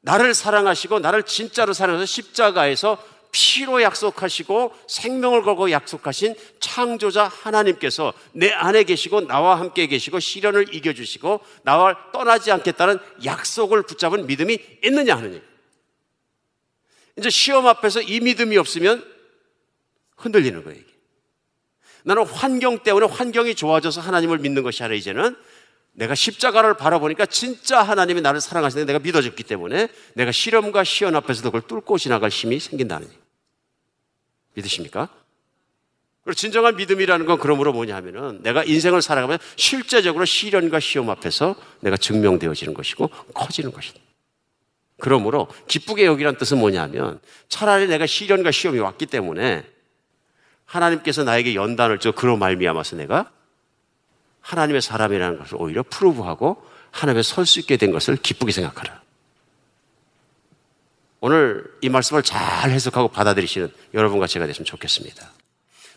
[0.00, 3.02] 나를 사랑하시고 나를 진짜로 사랑해서 십자가에서
[3.34, 11.40] 피로 약속하시고 생명을 걸고 약속하신 창조자 하나님께서 내 안에 계시고 나와 함께 계시고 시련을 이겨주시고
[11.64, 15.42] 나와 떠나지 않겠다는 약속을 붙잡은 믿음이 있느냐 얘기.
[17.18, 19.04] 이제 시험 앞에서 이 믿음이 없으면
[20.16, 20.78] 흔들리는 거예요.
[20.78, 20.92] 이게.
[22.04, 25.36] 나는 환경 때문에 환경이 좋아져서 하나님을 믿는 것이 아니라 이제는
[25.92, 31.66] 내가 십자가를 바라보니까 진짜 하나님이 나를 사랑하시는데 내가 믿어졌기 때문에 내가 시험과 시연 앞에서도 그걸
[31.66, 33.23] 뚫고 지나갈 힘이 생긴다는 얘기.
[34.54, 35.08] 믿으십니까?
[36.24, 41.96] 그리고 진정한 믿음이라는 건 그러므로 뭐냐 하면은 내가 인생을 살아가면 실제적으로 시련과 시험 앞에서 내가
[41.98, 44.00] 증명되어지는 것이고 커지는 것이다.
[45.00, 49.64] 그러므로 기쁘게 여기란 뜻은 뭐냐면 차라리 내가 시련과 시험이 왔기 때문에
[50.64, 53.30] 하나님께서 나에게 연단을 줘 그로 말미암아서 내가
[54.40, 59.03] 하나님의 사람이라는 것을 오히려 프로브하고 하나님에 설 수 있게 된 것을 기쁘게 생각하라.
[61.26, 65.32] 오늘 이 말씀을 잘 해석하고 받아들이시는 여러분과 제가 됐으면 좋겠습니다.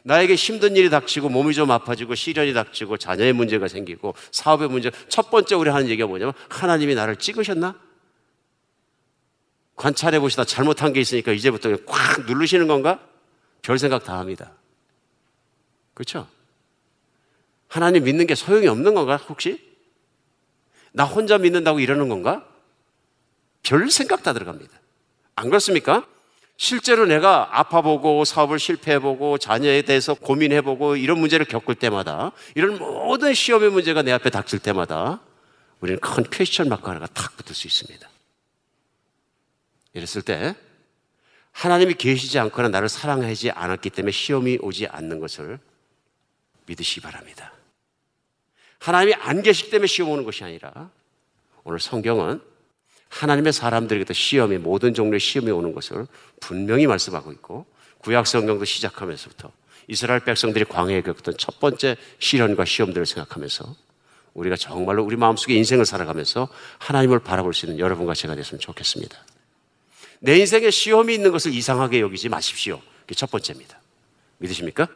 [0.03, 4.89] 나에게 힘든 일이 닥치고 몸이 좀 아파지고 시련이 닥치고 자녀의 문제가 생기고 사업의 문제.
[5.09, 7.77] 첫 번째 우리 하는 얘기가 뭐냐면 하나님이 나를 찍으셨나?
[9.75, 13.05] 관찰해 보시다 잘못한 게 있으니까 이제부터 꽉 누르시는 건가?
[13.61, 14.53] 별 생각 다 합니다.
[15.93, 16.25] 그렇죠?
[17.67, 19.75] 하나님 믿는 게 소용이 없는 건가, 혹시?
[20.93, 22.47] 나 혼자 믿는다고 이러는 건가?
[23.61, 24.86] 별 생각 다 들어갑니다.
[25.37, 26.05] 안 그렇습니까?
[26.57, 33.69] 실제로 내가 아파보고 사업을 실패해보고 자녀에 대해서 고민해보고 이런 문제를 겪을 때마다 이런 모든 시험의
[33.69, 35.21] 문제가 내 앞에 닥칠 때마다
[35.79, 38.09] 우리는 큰 퀘스천 마크 하나가 탁 붙을 수 있습니다.
[39.93, 40.55] 이랬을 때
[41.51, 45.59] 하나님이 계시지 않거나 나를 사랑하지 않았기 때문에 시험이 오지 않는 것을
[46.65, 47.53] 믿으시기 바랍니다.
[48.79, 50.89] 하나님이 안 계시기 때문에 시험 오는 것이 아니라
[51.63, 52.41] 오늘 성경은
[53.09, 56.07] 하나님의 사람들에게도 시험이 모든 종류의 시험이 오는 것을
[56.39, 57.65] 분명히 말씀하고 있고
[57.99, 59.51] 구약 성경도 시작하면서부터
[59.87, 63.75] 이스라엘 백성들이 광해에 겪었던 첫 번째 시련과 시험들을 생각하면서
[64.33, 66.47] 우리가 정말로 우리 마음속에 인생을 살아가면서
[66.79, 69.17] 하나님을 바라볼 수 있는 여러분과 제가 됐으면 좋겠습니다.
[70.19, 72.81] 내 인생에 시험이 있는 것을 이상하게 여기지 마십시오.
[73.01, 73.79] 그게 첫 번째입니다.
[74.37, 74.87] 믿으십니까?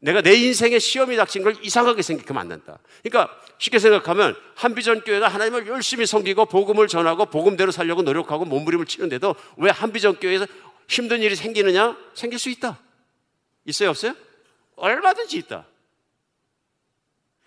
[0.00, 2.78] 내가 내 인생에 시험이 닥친 걸 이상하게 생각하면 안 된다.
[3.02, 9.36] 그러니까 쉽게 생각하면 한비전 교회가 하나님을 열심히 섬기고 복음을 전하고 복음대로 살려고 노력하고 몸부림을 치는데도
[9.58, 10.46] 왜 한비전 교회에서
[10.88, 11.96] 힘든 일이 생기느냐?
[12.14, 12.80] 생길 수 있다.
[13.66, 14.14] 있어요, 없어요?
[14.76, 15.66] 얼마든지 있다.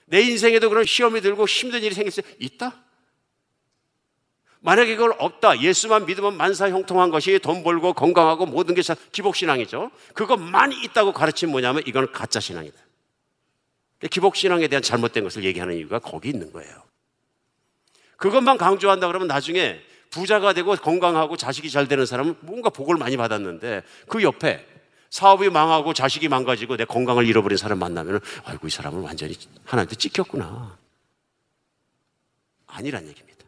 [0.05, 2.82] 내 인생에도 그런 시험이 들고 힘든 일이 생길 수 있다.
[4.63, 5.61] 만약에 그걸 없다.
[5.61, 9.91] 예수만 믿으면 만사 형통한 것이 돈 벌고 건강하고 모든 게 기복신앙이죠.
[10.13, 12.77] 그것만 있다고 가르치면 뭐냐면 이건 가짜 신앙이다.
[14.09, 16.71] 기복신앙에 대한 잘못된 것을 얘기하는 이유가 거기 있는 거예요.
[18.15, 23.83] 그것만 강조한다 그러면 나중에 부자가 되고 건강하고 자식이 잘 되는 사람은 뭔가 복을 많이 받았는데
[24.07, 24.65] 그 옆에
[25.09, 29.35] 사업이 망하고 자식이 망가지고 내 건강을 잃어버린 사람 만나면 아이고 이 사람은 완전히
[29.65, 30.77] 하나한테 찍혔구나.
[32.67, 33.42] 아니란 얘기입니다.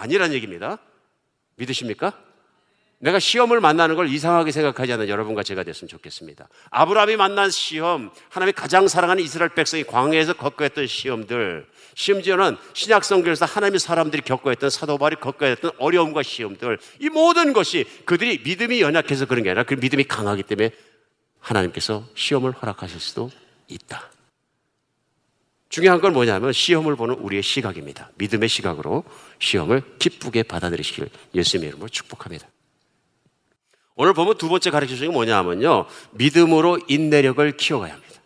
[0.00, 0.78] 아니란 얘기입니다.
[1.56, 2.14] 믿으십니까?
[3.02, 6.48] 내가 시험을 만나는 걸 이상하게 생각하지 않는 여러분과 제가 됐으면 좋겠습니다.
[6.70, 13.46] 아브라함이 만난 시험, 하나님이 가장 사랑하는 이스라엘 백성이 광해에서 겪어야 했던 시험들, 심지어는 신약 성경에서
[13.46, 19.24] 하나님의 사람들이 겪어야 했던 사도바리 겪어야 했던 어려움과 시험들, 이 모든 것이 그들이 믿음이 연약해서
[19.24, 20.70] 그런 게 아니라 그 믿음이 강하기 때문에
[21.40, 23.30] 하나님께서 시험을 허락하실 수도
[23.68, 24.10] 있다.
[25.70, 28.10] 중요한 건 뭐냐면 시험을 보는 우리의 시각입니다.
[28.16, 29.04] 믿음의 시각으로
[29.38, 32.46] 시험을 기쁘게 받아들이시길 예수님의 이름으로 축복합니다.
[33.94, 35.86] 오늘 보면 두 번째 가르쳐 주는 게 뭐냐 하면요.
[36.10, 38.20] 믿음으로 인내력을 키워가야 합니다.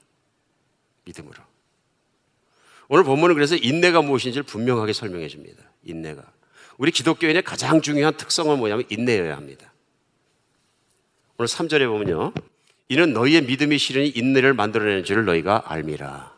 [1.05, 1.35] 믿음으로.
[2.89, 5.63] 오늘 본문은 그래서 인내가 무엇인지를 분명하게 설명해 줍니다.
[5.83, 6.23] 인내가.
[6.79, 9.71] 우리 기독교인의 가장 중요한 특성은 뭐냐면 인내여야 합니다.
[11.37, 12.33] 오늘 3절에 보면요.
[12.89, 16.34] 이는 너희의 믿음이 실현이 인내를 만들어내는 줄을 너희가 알미라.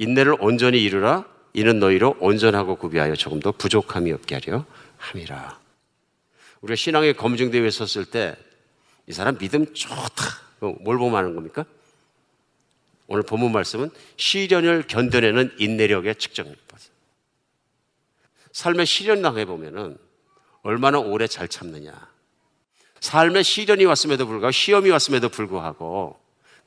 [0.00, 4.64] 인내를 온전히 이루라 이는 너희로 온전하고 구비하여 조금 더 부족함이 없게 하려
[4.98, 5.60] 함이라.
[6.62, 8.36] 우리가 신앙의 검증대회에 섰을 때
[9.10, 10.24] 이 사람 믿음 좋다.
[10.60, 11.64] 뭘 보면 하는 겁니까?
[13.08, 16.78] 오늘 본문 말씀은 시련을 견뎌내는 인내력의 측정입니다.
[18.52, 19.98] 삶의 시련 당해 보면은
[20.62, 21.92] 얼마나 오래 잘 참느냐.
[23.00, 26.19] 삶의 시련이 왔음에도 불구하고 시험이 왔음에도 불구하고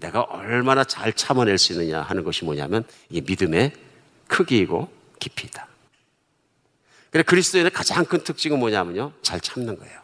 [0.03, 3.71] 내가 얼마나 잘 참아낼 수 있느냐 하는 것이 뭐냐면 이게 믿음의
[4.27, 5.67] 크기이고 깊이다.
[7.09, 9.13] 그래 그리스도인의 가장 큰 특징은 뭐냐면요.
[9.21, 10.01] 잘 참는 거예요.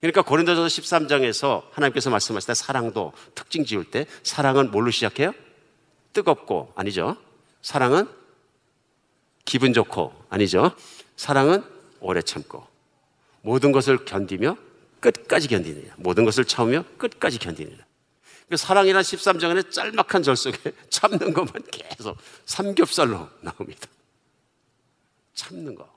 [0.00, 5.32] 그러니까 고린도전서 13장에서 하나님께서 말씀하실 때 사랑도 특징 지을 때 사랑은 뭘로 시작해요?
[6.12, 7.16] 뜨겁고 아니죠.
[7.62, 8.08] 사랑은
[9.44, 10.72] 기분 좋고 아니죠.
[11.16, 11.62] 사랑은
[12.00, 12.66] 오래 참고
[13.42, 14.56] 모든 것을 견디며
[15.00, 15.94] 끝까지 견디느냐.
[15.98, 17.84] 모든 것을 참으며 끝까지 견디느냐.
[18.48, 20.58] 그 사랑이란 13장의 짤막한 절 속에
[20.90, 22.16] 참는 것만 계속
[22.46, 23.88] 삼겹살로 나옵니다.
[25.34, 25.92] 참는 거.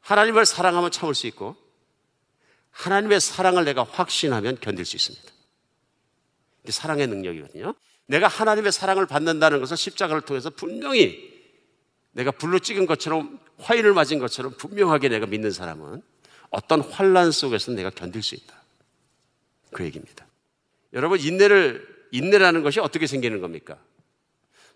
[0.00, 1.56] 하나님을 사랑하면 참을 수 있고,
[2.70, 5.32] 하나님의 사랑을 내가 확신하면 견딜 수 있습니다.
[6.62, 7.74] 이게 사랑의 능력이거든요.
[8.06, 11.32] 내가 하나님의 사랑을 받는다는 것을 십자가를 통해서 분명히
[12.12, 16.02] 내가 불로 찍은 것처럼 화인을 맞은 것처럼 분명하게 내가 믿는 사람은
[16.50, 18.54] 어떤 환란 속에서 내가 견딜 수 있다.
[19.72, 20.26] 그 얘기입니다.
[20.92, 23.78] 여러분 인내를 인내라는 것이 어떻게 생기는 겁니까?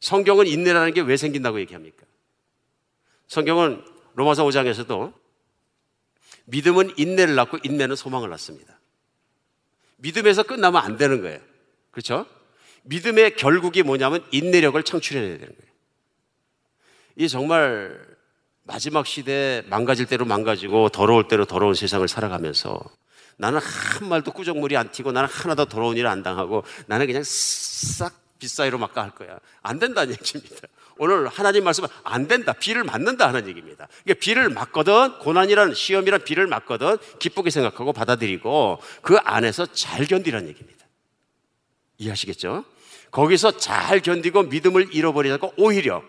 [0.00, 2.04] 성경은 인내라는 게 왜 생긴다고 얘기합니까?
[3.28, 5.12] 성경은 로마서 5장에서도
[6.46, 8.78] 믿음은 인내를 낳고 인내는 소망을 낳습니다.
[9.96, 11.40] 믿음에서 끝나면 안 되는 거예요.
[11.90, 12.26] 그렇죠?
[12.84, 15.72] 믿음의 결국이 뭐냐면 인내력을 창출해내야 되는 거예요.
[17.16, 17.98] 이 정말
[18.62, 22.80] 마지막 시대 망가질 대로 망가지고 더러울 대로 더러운 세상을 살아가면서
[23.36, 28.14] 나는 한 말도 꾸정물이 안 튀고 나는 하나도 더러운 일 안 당하고 나는 그냥 싹
[28.38, 29.38] 빗사이로 막가 할 거야.
[29.62, 30.68] 안 된다는 얘기입니다.
[30.98, 32.52] 오늘 하나님 말씀은 안 된다.
[32.54, 33.88] 비를 맞는다 하는 얘기입니다.
[34.04, 40.86] 그러니까 비를 맞거든, 고난이란 시험이란 비를 맞거든, 기쁘게 생각하고 받아들이고 그 안에서 잘 견디라는 얘기입니다.
[41.98, 42.64] 이해하시겠죠?
[43.10, 46.02] 거기서 잘 견디고 믿음을 잃어버리다가 오히려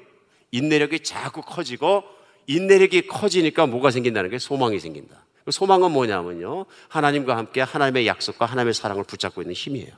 [0.52, 2.04] 인내력이 자꾸 커지고
[2.48, 5.26] 인내력이 커지니까 뭐가 생긴다는 게 소망이 생긴다.
[5.48, 6.66] 그 소망은 뭐냐면요.
[6.90, 9.94] 하나님과 함께 하나님의 약속과 하나님의 사랑을 붙잡고 있는 힘이에요.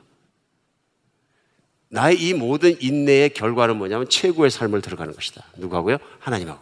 [1.88, 5.44] 나의 이 모든 인내의 결과는 뭐냐면 최고의 삶을 들어가는 것이다.
[5.58, 5.98] 누구하고요?
[6.20, 6.62] 하나님하고.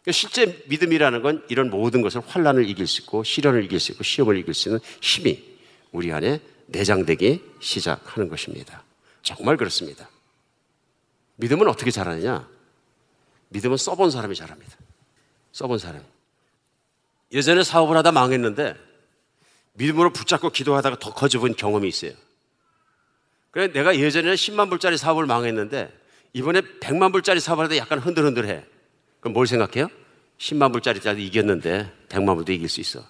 [0.00, 4.02] 그러니까 실제 믿음이라는 건 이런 모든 것을 환란을 이길 수 있고 시련을 이길 수 있고
[4.02, 5.44] 시험을 이길 수 있는 힘이
[5.92, 8.82] 우리 안에 내장되기 시작하는 것입니다.
[9.22, 10.08] 정말 그렇습니다.
[11.36, 12.48] 믿음은 어떻게 잘하느냐?
[13.50, 14.78] 믿음은 써본 사람이 잘합니다.
[15.52, 16.13] 써본 사람.
[17.34, 18.76] 예전에 사업을 하다 망했는데
[19.74, 22.12] 믿음으로 붙잡고 기도하다가 더 커져본 경험이 있어요.
[23.50, 25.92] 그래 내가 예전에는 10만 불짜리 사업을 망했는데
[26.32, 28.64] 이번에 100만 불짜리 사업을 하다 약간 흔들흔들해.
[29.20, 29.88] 그럼 뭘 생각해요?
[30.38, 33.04] 10만 불짜리짜리 이겼는데 100만 불도 이길 수 있어.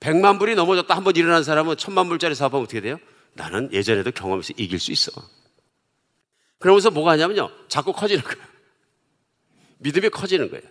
[0.00, 2.98] 100만 불이 넘어졌다 한 번 일어난 사람은 1000만 불짜리 사업하면 어떻게 돼요?
[3.34, 5.10] 나는 예전에도 경험해서 이길 수 있어.
[6.58, 7.50] 그러면서 뭐가 하냐면요.
[7.68, 8.44] 자꾸 커지는 거예요.
[9.78, 10.64] 믿음이 커지는 거예요.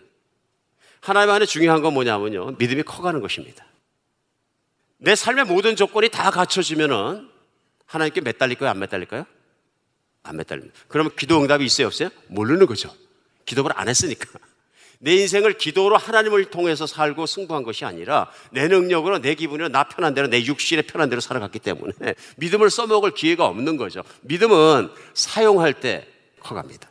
[1.05, 2.55] 하나님 안에 중요한 건 뭐냐면요.
[2.57, 3.63] 믿음이 커가는 것입니다.
[4.97, 7.29] 내 삶의 모든 조건이 다 갖춰지면은
[7.85, 9.25] 하나님께 매달릴 까요 안 매달릴까요?
[10.23, 10.75] 안 매달립니다.
[10.87, 12.09] 그러면 기도 응답이 있어요, 없어요?
[12.27, 12.91] 모르는 거죠.
[13.45, 14.39] 기도를 안 했으니까.
[14.97, 20.15] 내 인생을 기도로 하나님을 통해서 살고 승부한 것이 아니라 내 능력으로 내 기분으로 나 편한
[20.15, 24.01] 대로 내 육신의 편한 대로 살아갔기 때문에 믿음을 써먹을 기회가 없는 거죠.
[24.21, 26.07] 믿음은 사용할 때
[26.39, 26.89] 커갑니다.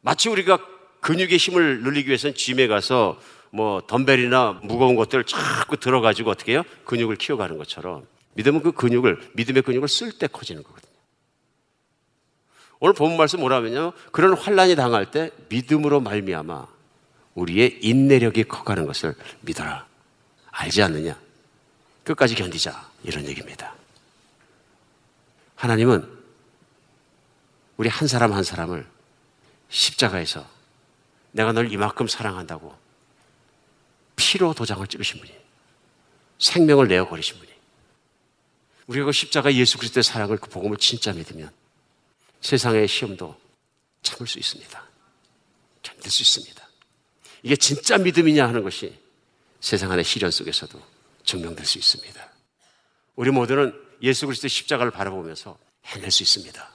[0.00, 3.20] 마치 우리가 근육의 힘을 늘리기 위해서는 짐에 가서
[3.50, 6.62] 뭐 덤벨이나 무거운 것들을 자꾸 들어가지고 어떻게 해요?
[6.84, 10.88] 근육을 키워가는 것처럼 믿음은 그 근육을 믿음의 근육을 쓸 때 커지는 거거든요.
[12.80, 13.92] 오늘 본 말씀 뭐라면요?
[14.12, 16.66] 그런 환란이 당할 때 믿음으로 말미암아
[17.34, 19.86] 우리의 인내력이 커가는 것을 믿어라.
[20.50, 21.18] 알지 않느냐?
[22.04, 22.88] 끝까지 견디자.
[23.02, 23.74] 이런 얘기입니다.
[25.54, 26.08] 하나님은
[27.76, 28.86] 우리 한 사람 한 사람을
[29.68, 30.44] 십자가에서
[31.32, 32.76] 내가 널 이만큼 사랑한다고
[34.16, 35.32] 피로 도장을 찍으신 분이
[36.38, 37.52] 생명을 내어 버리신 분이
[38.86, 41.50] 우리가 그 십자가 예수 그리스도의 사랑을 그 복음을 진짜 믿으면
[42.40, 43.38] 세상의 시험도
[44.02, 44.84] 참을 수 있습니다.
[45.82, 46.68] 견딜 수 있습니다.
[47.42, 48.98] 이게 진짜 믿음이냐 하는 것이
[49.60, 50.80] 세상 안의 시련 속에서도
[51.24, 52.32] 증명될 수 있습니다.
[53.16, 56.70] 우리 모두는 예수 그리스도의 십자가를 바라보면서 해낼 수 있습니다.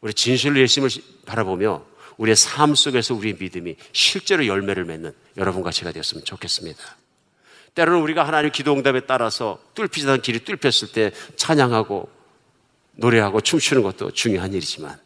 [0.00, 0.90] 우리 진실로 예수님을
[1.26, 1.84] 바라보며
[2.18, 6.80] 우리의 삶 속에서 우리의 믿음이 실제로 열매를 맺는 여러분과 제가 되었으면 좋겠습니다.
[7.74, 9.60] 때로는 우리가 하나님 기도 응답에 따라서
[10.08, 12.08] 않은 길이 뚫혔을 때 찬양하고
[12.92, 14.98] 노래하고 춤추는 것도 중요한 일이지만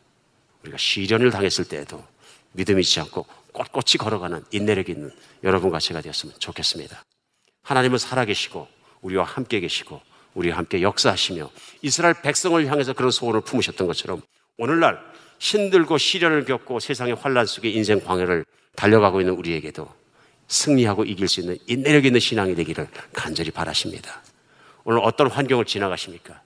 [0.62, 2.04] 우리가 시련을 당했을 때에도
[2.52, 5.11] 믿음이 있지 않고 꼿꼿이 걸어가는 인내력 있는
[5.42, 7.04] 여러분과 제가 되었으면 좋겠습니다.
[7.62, 8.68] 하나님은 살아계시고
[9.02, 10.00] 우리와 함께 계시고
[10.34, 11.50] 우리와 함께 역사하시며
[11.82, 14.22] 이스라엘 백성을 향해서 그런 소원을 품으셨던 것처럼
[14.58, 15.09] 오늘날
[15.41, 18.45] 힘들고 시련을 겪고 세상의 환란 속에 인생 광야를
[18.76, 19.88] 달려가고 있는 우리에게도
[20.47, 24.22] 승리하고 이길 수 있는 인내력 있는 신앙이 되기를 간절히 바라십니다.
[24.84, 26.41] 오늘 어떤 환경을 지나가십니까?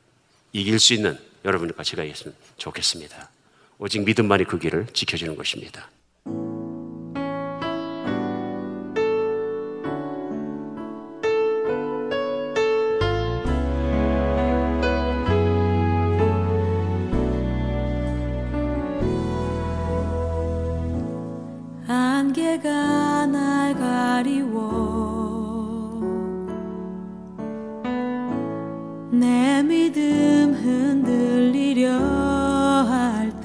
[0.52, 3.30] 이길 수 있는 여러분과 제가 있으면 좋겠습니다.
[3.78, 5.90] 오직 믿음만이 그 길을 지켜주는 것입니다.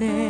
[0.00, 0.29] 자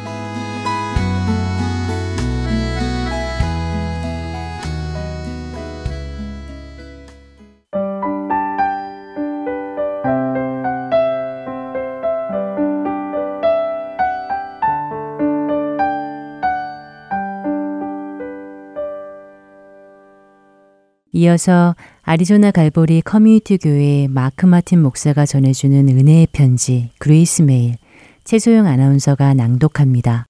[21.21, 27.75] 이어서 아리조나 갈보리 커뮤니티 교회 마크 마틴 목사가 전해주는 은혜의 편지 Grace Mail
[28.23, 30.25] 최소영 아나운서가 낭독합니다.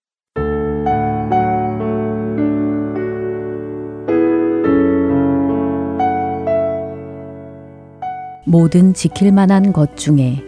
[8.46, 10.44] 모든 지킬 만한 것 중에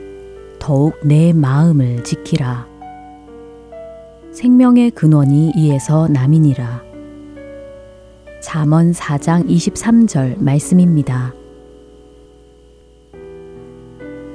[0.59, 2.67] 더욱 네 마음을 지키라.
[4.33, 6.92] 생명의 근원이 이에서 남이니라.
[8.43, 11.33] 잠언 4장 23절 말씀입니다.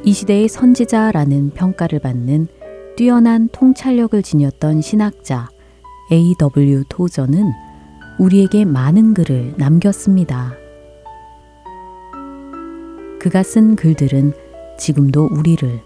[0.03, 2.49] 이 시대의 선지자라는 평가를 받는
[2.97, 5.51] 뛰어난 통찰력을 지녔던 신학자
[6.11, 6.85] A.W.
[6.89, 7.53] 토저는
[8.19, 10.55] 우리에게 많은 글을 남겼습니다.
[13.21, 14.33] 그가 쓴 글들은
[14.79, 15.83] 지금도 우리를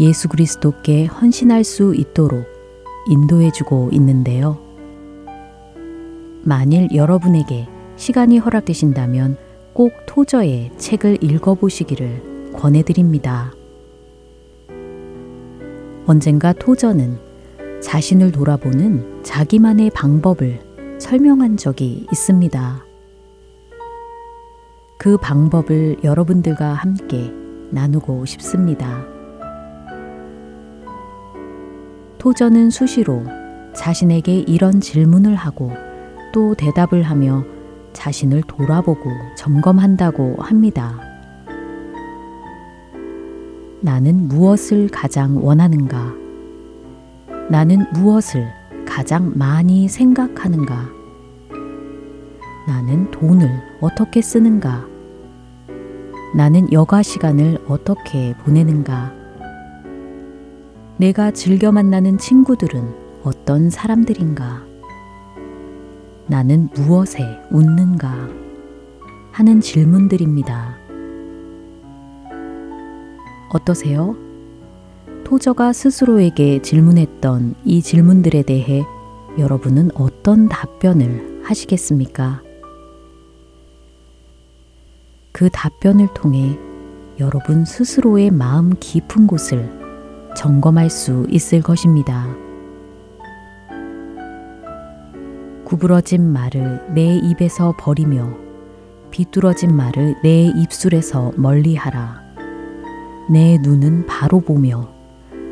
[0.00, 2.46] 예수 그리스도께 헌신할 수 있도록
[3.10, 4.65] 인도해주고 있는데요.
[6.46, 7.66] 만일 여러분에게
[7.96, 9.36] 시간이 허락되신다면
[9.72, 13.52] 꼭 토저의 책을 읽어보시기를 권해드립니다.
[16.06, 17.18] 언젠가 토저는
[17.82, 20.60] 자신을 돌아보는 자기만의 방법을
[21.00, 22.84] 설명한 적이 있습니다.
[24.98, 27.32] 그 방법을 여러분들과 함께
[27.72, 29.04] 나누고 싶습니다.
[32.18, 33.24] 토저는 수시로
[33.74, 35.85] 자신에게 이런 질문을 하고
[36.36, 37.46] 또 대답을 하며
[37.94, 39.08] 자신을 돌아보고
[39.38, 41.00] 점검한다고 합니다.
[43.80, 46.12] 나는 무엇을 가장 원하는가?
[47.48, 48.46] 나는 무엇을
[48.86, 50.90] 가장 많이 생각하는가?
[52.68, 53.48] 나는 돈을
[53.80, 54.86] 어떻게 쓰는가?
[56.36, 59.10] 나는 여가 시간을 어떻게 보내는가?
[60.98, 64.65] 내가 즐겨 만나는 친구들은 어떤 사람들인가?
[66.28, 68.28] 나는 무엇에 웃는가?
[69.30, 70.76] 하는 질문들입니다.
[73.50, 74.16] 어떠세요?
[75.24, 78.82] 토저가 스스로에게 질문했던 이 질문들에 대해
[79.38, 82.42] 여러분은 어떤 답변을 하시겠습니까?
[85.32, 86.58] 그 답변을 통해
[87.20, 89.70] 여러분 스스로의 마음 깊은 곳을
[90.36, 92.45] 점검할 수 있을 것입니다.
[95.66, 98.36] 구부러진 말을 내 입에서 버리며
[99.10, 102.22] 비뚤어진 말을 내 입술에서 멀리하라.
[103.28, 104.88] 내 눈은 바로 보며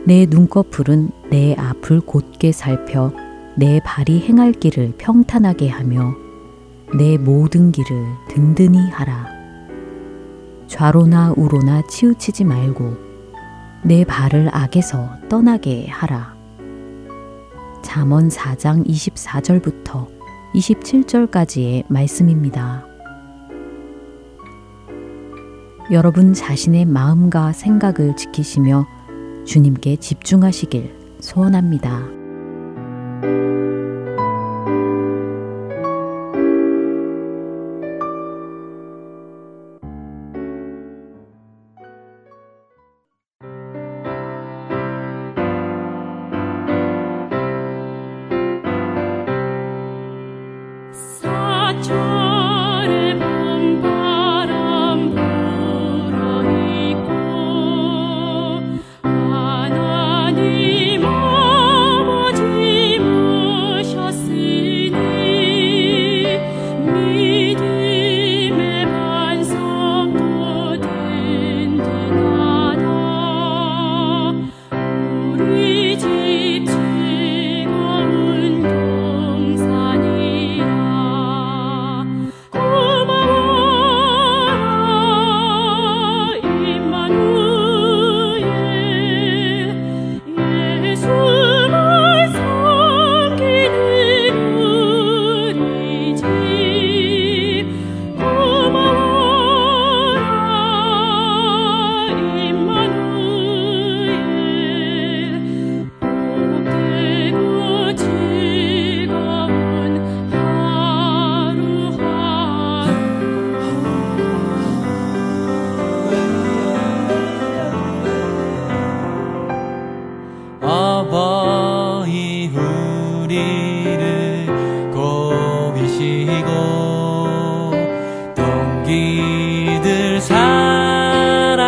[0.07, 3.13] 내 눈꺼풀은 내 앞을 곧게 살펴
[3.57, 6.15] 내 발이 행할 길을 평탄하게 하며
[6.97, 7.89] 내 모든 길을
[8.29, 9.27] 든든히 하라.
[10.69, 12.97] 좌로나 우로나 치우치지 말고
[13.83, 16.34] 내 발을 악에서 떠나게 하라.
[17.85, 20.09] 잠언 4장 24절부터
[20.55, 22.87] 27절까지의 말씀입니다.
[25.93, 28.87] 여러분 자신의 마음과 생각을 지키시며
[29.45, 32.01] 주님께 집중하시길 소원합니다.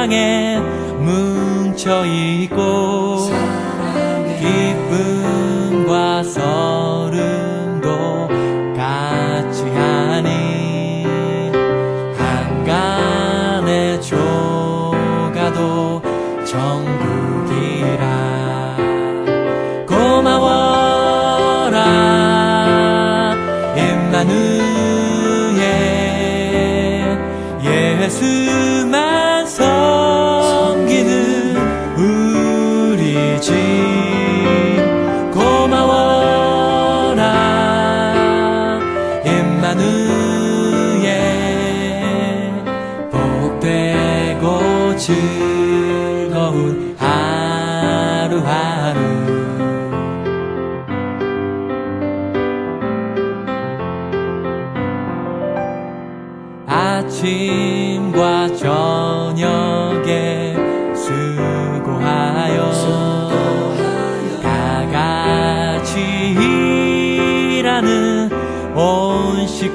[0.06, 0.60] 사랑에
[1.00, 3.05] 뭉쳐 있고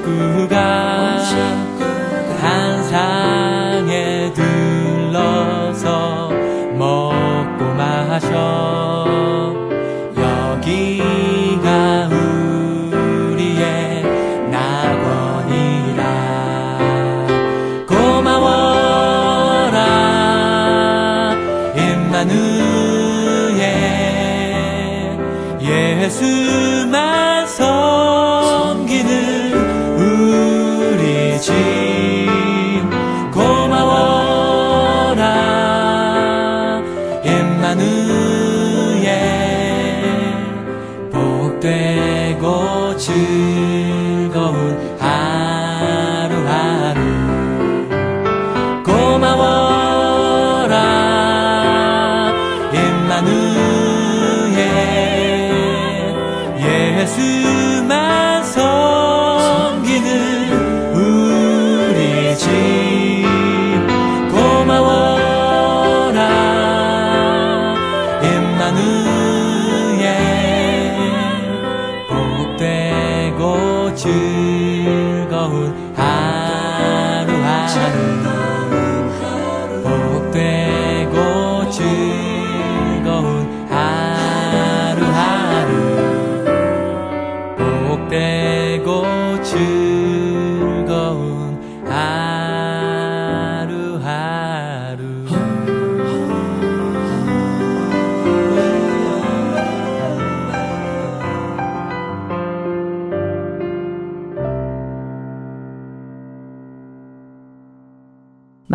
[0.06, 0.48] 온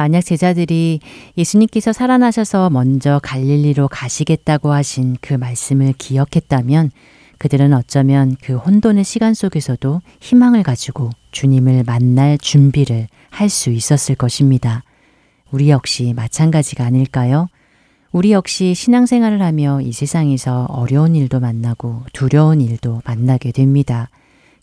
[0.07, 1.01] 만약 제자들이
[1.37, 6.91] 예수님께서 살아나셔서 먼저 갈릴리로 가시겠다고 하신 그 말씀을 기억했다면
[7.37, 14.81] 그들은 어쩌면 그 혼돈의 시간 속에서도 희망을 가지고 주님을 만날 준비를 할 수 있었을 것입니다.
[15.51, 17.49] 우리 역시 마찬가지가 아닐까요?
[18.13, 24.09] 우리 역시 신앙생활을 하며 이 세상에서 어려운 일도 만나고 두려운 일도 만나게 됩니다.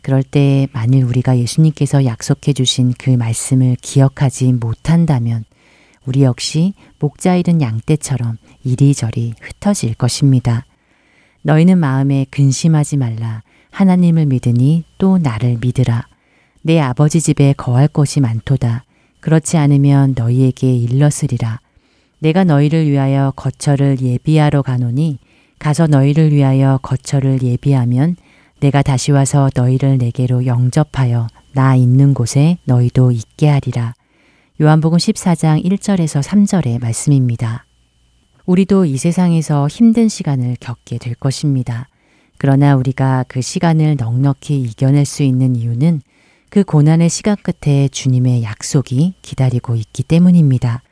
[0.04, 5.44] 그럴 때 만일 우리가 예수님께서 약속해 주신 그 말씀을 기억하지 못한다면
[6.04, 10.66] 우리 역시 목자 잃은 양떼처럼 이리저리 흩어질 것입니다.
[11.40, 13.42] 너희는 마음에 근심하지 말라.
[13.70, 16.06] 하나님을 믿으니 또 나를 믿으라.
[16.60, 18.84] 내 아버지 집에 거할 곳이 많도다.
[19.20, 21.60] 그렇지 않으면 너희에게 일렀으리라.
[22.18, 25.18] 내가 너희를 위하여 거처를 예비하러 가노니
[25.58, 28.16] 가서 너희를 위하여 거처를 예비하면
[28.60, 33.94] 내가 다시 와서 너희를 내게로 영접하여 나 있는 곳에 너희도 있게 하리라.
[34.60, 37.66] 요한복음 14장 1절에서 3절의 말씀입니다.
[38.46, 41.88] 우리도 이 세상에서 힘든 시간을 겪게 될 것입니다.
[42.38, 46.02] 그러나 우리가 그 시간을 넉넉히 이겨낼 수 있는 이유는
[46.50, 50.82] 그 고난의 시간 끝에 주님의 약속이 기다리고 있기 때문입니다.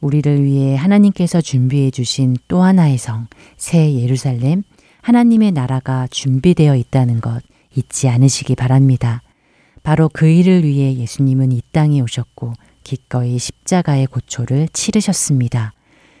[0.00, 4.64] 우리를 위해 하나님께서 준비해 주신 또 하나의 성, 새 예루살렘,
[5.02, 7.42] 하나님의 나라가 준비되어 있다는 것
[7.74, 9.20] 잊지 않으시기 바랍니다.
[9.82, 15.72] 바로 그 일을 위해 예수님은 이 땅에 오셨고 기꺼이 십자가의 고초를 치르셨습니다.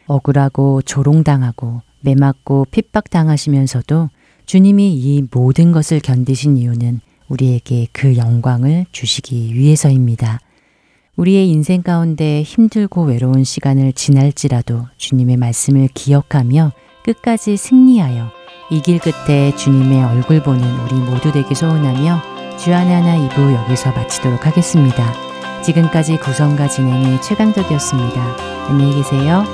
[0.06, 4.10] 억울하고 조롱당하고 매맞고 핍박당하시면서도
[4.46, 10.40] 주님이 이 모든 것을 견디신 이유는 우리에게 그 영광을 주시기 위해서입니다.
[11.14, 16.72] 우리의 인생 가운데 힘들고 외로운 시간을 지날지라도 주님의 말씀을 기억하며
[17.04, 18.30] 끝까지 승리하여
[18.70, 22.22] 이 길 끝에 주님의 얼굴 보는 우리 모두 되기 소원하며
[22.58, 25.12] 주안의 하나 2부 여기서 마치도록 하겠습니다.
[25.62, 28.36] 지금까지 구성과 진행의 최강덕이었습니다.
[28.68, 29.44] 안녕히 계세요.